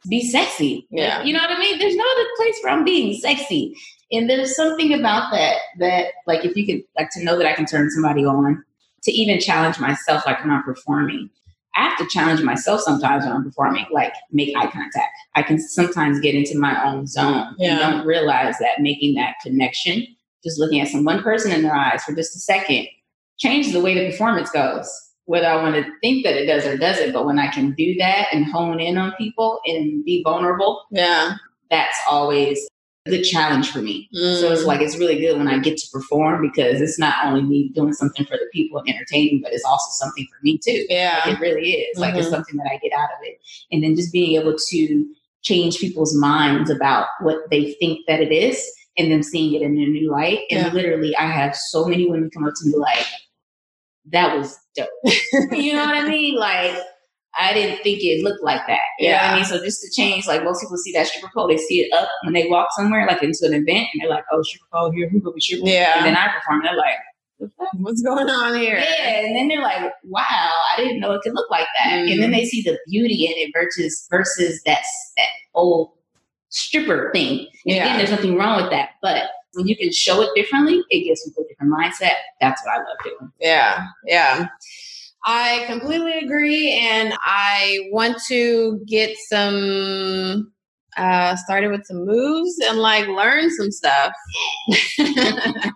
be 0.09 0.29
sexy. 0.29 0.87
Yeah. 0.91 1.23
you 1.23 1.33
know 1.33 1.39
what 1.39 1.51
I 1.51 1.59
mean? 1.59 1.79
There's 1.79 1.95
no 1.95 2.03
other 2.15 2.27
place 2.37 2.55
where 2.61 2.73
I'm 2.73 2.83
being 2.83 3.13
sexy. 3.19 3.75
And 4.11 4.29
there's 4.29 4.55
something 4.55 4.93
about 4.93 5.31
that 5.31 5.57
that 5.79 6.07
like 6.27 6.45
if 6.45 6.55
you 6.55 6.65
could 6.65 6.83
like 6.97 7.09
to 7.11 7.23
know 7.23 7.37
that 7.37 7.47
I 7.47 7.53
can 7.53 7.65
turn 7.65 7.89
somebody 7.89 8.25
on, 8.25 8.63
to 9.03 9.11
even 9.11 9.39
challenge 9.39 9.79
myself 9.79 10.23
like 10.25 10.41
when 10.41 10.51
I'm 10.51 10.63
performing. 10.63 11.29
I 11.75 11.87
have 11.89 11.97
to 11.97 12.07
challenge 12.07 12.41
myself 12.41 12.81
sometimes 12.81 13.25
when 13.25 13.33
I'm 13.33 13.43
performing, 13.43 13.85
like 13.91 14.13
make 14.31 14.55
eye 14.55 14.67
contact. 14.67 15.11
I 15.35 15.41
can 15.41 15.57
sometimes 15.59 16.19
get 16.19 16.35
into 16.35 16.57
my 16.57 16.83
own 16.85 17.07
zone 17.07 17.55
Yeah. 17.57 17.71
and 17.71 17.79
don't 17.79 18.05
realize 18.05 18.59
that 18.59 18.79
making 18.79 19.15
that 19.15 19.35
connection, 19.43 20.05
just 20.43 20.59
looking 20.59 20.81
at 20.81 20.87
some 20.89 21.03
one 21.03 21.23
person 21.23 21.51
in 21.51 21.63
their 21.63 21.75
eyes 21.75 22.03
for 22.03 22.13
just 22.15 22.35
a 22.35 22.39
second, 22.39 22.87
changes 23.39 23.73
the 23.73 23.81
way 23.81 23.95
the 23.95 24.11
performance 24.11 24.51
goes. 24.51 24.87
Whether 25.25 25.47
I 25.47 25.55
want 25.63 25.75
to 25.75 25.89
think 26.01 26.23
that 26.25 26.35
it 26.35 26.45
does 26.45 26.65
or 26.65 26.77
doesn't, 26.77 27.11
but 27.13 27.25
when 27.25 27.39
I 27.39 27.47
can 27.47 27.73
do 27.73 27.95
that 27.97 28.27
and 28.31 28.45
hone 28.45 28.79
in 28.79 28.97
on 28.97 29.13
people 29.17 29.59
and 29.65 30.05
be 30.05 30.21
vulnerable, 30.23 30.83
Yeah. 30.91 31.35
that's 31.71 31.97
always 32.07 32.59
good 33.05 33.23
challenge 33.23 33.69
for 33.69 33.81
me. 33.81 34.07
So 34.13 34.51
it's 34.51 34.63
Mm. 34.63 34.65
like 34.67 34.81
it's 34.81 34.97
really 34.97 35.19
good 35.19 35.37
when 35.37 35.47
I 35.49 35.59
get 35.59 35.77
to 35.77 35.87
perform 35.91 36.41
because 36.41 36.79
it's 36.79 36.97
not 36.97 37.25
only 37.25 37.41
me 37.41 37.69
doing 37.75 37.91
something 37.93 38.25
for 38.25 38.37
the 38.37 38.47
people 38.53 38.79
and 38.79 38.89
entertaining, 38.89 39.41
but 39.43 39.51
it's 39.51 39.65
also 39.65 39.89
something 39.91 40.25
for 40.27 40.37
me 40.41 40.57
too. 40.57 40.85
yeah. 40.89 41.21
Like 41.25 41.35
it 41.35 41.41
really 41.41 41.71
is. 41.71 41.99
Like 41.99 42.15
it's 42.15 42.27
Mhm. 42.27 42.31
something 42.31 42.55
that 42.57 42.67
I 42.71 42.77
get 42.77 42.93
out 42.93 43.09
of 43.11 43.19
it. 43.23 43.39
And 43.71 43.83
then 43.83 43.95
just 43.95 44.13
being 44.13 44.39
able 44.39 44.55
to 44.69 45.05
change 45.41 45.79
people's 45.79 46.15
minds 46.15 46.69
about 46.69 47.07
what 47.19 47.49
they 47.51 47.73
think 47.73 47.99
that 48.07 48.21
it 48.21 48.31
is 48.31 48.65
and 48.97 49.11
then 49.11 49.21
seeing 49.21 49.53
it 49.53 49.61
in 49.61 49.71
a 49.77 49.85
new 49.85 50.09
light. 50.09 50.39
And 50.49 50.61
Yeah. 50.67 50.71
literally 50.73 51.13
I 51.17 51.27
have 51.27 51.55
so 51.57 51.83
many 51.85 52.05
women 52.09 52.29
come 52.33 52.45
up 52.45 52.53
to 52.55 52.69
me 52.69 52.77
like, 52.77 53.05
that 54.11 54.37
was 54.37 54.57
dope. 54.75 54.87
you 55.51 55.73
know 55.73 55.85
what 55.85 55.95
I 55.95 56.07
mean? 56.07 56.35
Like 56.37 56.75
I 57.39 57.53
didn't 57.53 57.81
think 57.83 57.99
it 58.01 58.23
looked 58.23 58.43
like 58.43 58.61
that. 58.67 58.79
You 58.99 59.09
know 59.09 59.15
what 59.15 59.23
Yeah. 59.23 59.31
I 59.31 59.35
mean? 59.35 59.45
So 59.45 59.59
just 59.59 59.81
to 59.81 59.89
change, 59.91 60.27
like 60.27 60.43
most 60.43 60.61
people 60.61 60.77
see 60.77 60.91
that 60.93 61.07
stripper 61.07 61.31
pole, 61.33 61.47
they 61.47 61.57
see 61.57 61.81
it 61.81 61.93
up 61.93 62.09
when 62.23 62.33
they 62.33 62.47
walk 62.47 62.67
somewhere, 62.75 63.07
like 63.07 63.23
into 63.23 63.39
an 63.43 63.53
event, 63.53 63.87
and 63.93 64.01
they're 64.01 64.09
like, 64.09 64.25
"Oh, 64.31 64.41
stripper 64.43 64.67
pole 64.71 64.91
here, 64.91 65.09
who 65.09 65.19
go 65.19 65.31
be 65.31 65.41
stripper?" 65.41 65.67
Yeah. 65.67 65.97
And 65.97 66.05
then 66.05 66.15
I 66.15 66.27
perform, 66.27 66.61
they're 66.63 66.75
like, 66.77 66.97
What's 67.73 68.01
going 68.01 68.29
on 68.29 68.55
here? 68.55 68.77
Yeah, 68.77 69.19
and 69.19 69.35
then 69.35 69.47
they're 69.47 69.61
like, 69.61 69.91
"Wow, 70.03 70.21
I 70.23 70.77
didn't 70.77 70.99
know 70.99 71.11
it 71.11 71.21
could 71.23 71.33
look 71.33 71.49
like 71.49 71.67
that." 71.79 71.91
Mm. 71.91 72.11
And 72.11 72.23
then 72.23 72.31
they 72.31 72.45
see 72.45 72.61
the 72.61 72.79
beauty 72.87 73.25
in 73.25 73.33
it 73.35 73.51
versus 73.53 74.07
versus 74.09 74.61
that 74.65 74.83
that 75.17 75.27
old 75.53 75.91
stripper 76.49 77.11
thing. 77.13 77.39
And 77.39 77.47
yeah. 77.75 77.83
again, 77.83 77.97
there's 77.97 78.11
nothing 78.11 78.37
wrong 78.37 78.61
with 78.61 78.71
that, 78.71 78.91
but 79.01 79.23
when 79.53 79.67
you 79.67 79.75
can 79.75 79.91
show 79.91 80.21
it 80.21 80.29
differently, 80.35 80.83
it 80.89 81.03
gives 81.03 81.23
people 81.23 81.43
a 81.43 81.47
different 81.47 81.73
mindset. 81.73 82.13
That's 82.39 82.63
what 82.63 82.75
I 82.75 82.77
love 82.77 82.97
doing. 83.03 83.31
Yeah, 83.39 83.87
yeah. 84.05 84.47
I 85.25 85.63
completely 85.67 86.19
agree, 86.19 86.77
and 86.79 87.13
I 87.23 87.79
want 87.91 88.17
to 88.27 88.81
get 88.87 89.15
some 89.29 90.51
uh 90.97 91.35
started 91.37 91.69
with 91.71 91.85
some 91.85 92.05
moves 92.05 92.53
and 92.59 92.77
like 92.79 93.07
learn 93.07 93.49
some 93.51 93.71
stuff. 93.71 94.13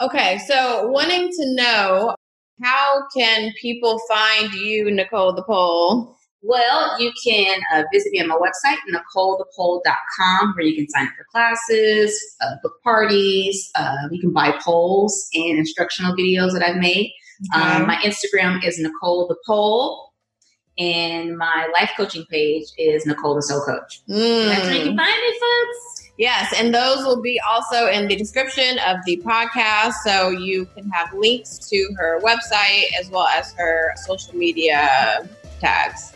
okay, 0.00 0.38
so 0.46 0.88
wanting 0.88 1.28
to 1.30 1.54
know 1.54 2.14
how 2.62 3.02
can 3.16 3.52
people 3.60 4.00
find 4.08 4.52
you, 4.52 4.90
Nicole 4.90 5.34
the 5.34 5.42
Pole? 5.42 6.14
Well, 6.42 7.00
you 7.00 7.12
can 7.24 7.60
uh, 7.74 7.82
visit 7.92 8.12
me 8.12 8.20
on 8.20 8.28
my 8.28 8.36
website, 8.36 8.76
NicoleThePole.com, 8.94 10.54
where 10.54 10.64
you 10.64 10.76
can 10.76 10.88
sign 10.88 11.06
up 11.06 11.12
for 11.18 11.24
classes, 11.32 12.36
uh, 12.40 12.54
book 12.62 12.74
parties. 12.84 13.68
Uh, 13.74 14.08
you 14.12 14.20
can 14.20 14.32
buy 14.32 14.56
poles 14.62 15.28
and 15.34 15.58
instructional 15.58 16.14
videos 16.14 16.52
that 16.52 16.62
I've 16.62 16.76
made. 16.76 17.12
Um, 17.54 17.86
my 17.86 17.96
Instagram 17.96 18.64
is 18.64 18.78
Nicole 18.78 19.28
the 19.28 19.36
Pole, 19.46 20.12
and 20.78 21.36
my 21.36 21.68
life 21.78 21.90
coaching 21.96 22.24
page 22.30 22.66
is 22.78 23.06
Nicole 23.06 23.34
the 23.34 23.42
Soul 23.42 23.62
Coach. 23.62 24.00
Mm. 24.08 24.48
That's 24.48 24.66
where 24.66 24.74
you 24.74 24.84
can 24.84 24.96
find 24.96 25.22
me, 25.22 25.38
folks. 25.40 26.10
Yes, 26.18 26.54
and 26.58 26.74
those 26.74 27.04
will 27.04 27.20
be 27.20 27.38
also 27.46 27.88
in 27.88 28.08
the 28.08 28.16
description 28.16 28.78
of 28.86 28.96
the 29.04 29.18
podcast. 29.18 29.92
So 30.04 30.30
you 30.30 30.66
can 30.74 30.88
have 30.90 31.12
links 31.12 31.58
to 31.68 31.94
her 31.98 32.20
website 32.22 32.84
as 32.98 33.10
well 33.10 33.26
as 33.26 33.52
her 33.54 33.92
social 34.06 34.34
media 34.34 35.28
tags. 35.60 36.14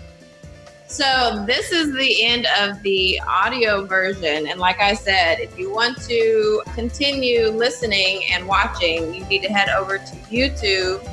So, 0.90 1.44
this 1.46 1.70
is 1.70 1.92
the 1.92 2.24
end 2.24 2.48
of 2.58 2.82
the 2.82 3.20
audio 3.20 3.84
version. 3.84 4.48
And 4.48 4.58
like 4.58 4.80
I 4.80 4.94
said, 4.94 5.38
if 5.38 5.56
you 5.56 5.72
want 5.72 6.02
to 6.08 6.62
continue 6.74 7.46
listening 7.50 8.24
and 8.32 8.44
watching, 8.44 9.14
you 9.14 9.24
need 9.26 9.42
to 9.42 9.48
head 9.48 9.68
over 9.68 9.98
to 9.98 10.16
YouTube 10.28 11.06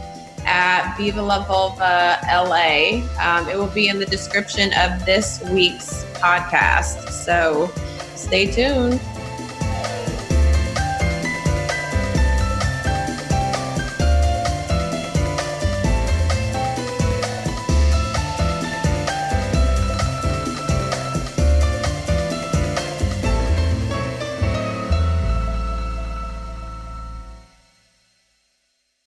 at 0.48 0.98
Viva 0.98 1.22
La 1.22 1.46
Vulva 1.46 2.18
LA. 2.24 3.04
Um, 3.22 3.48
it 3.48 3.56
will 3.56 3.68
be 3.68 3.88
in 3.88 4.00
the 4.00 4.08
description 4.08 4.72
of 4.80 5.06
this 5.06 5.44
week's 5.52 6.06
podcast. 6.16 7.10
So, 7.12 7.72
stay 8.16 8.52
tuned. 8.52 9.00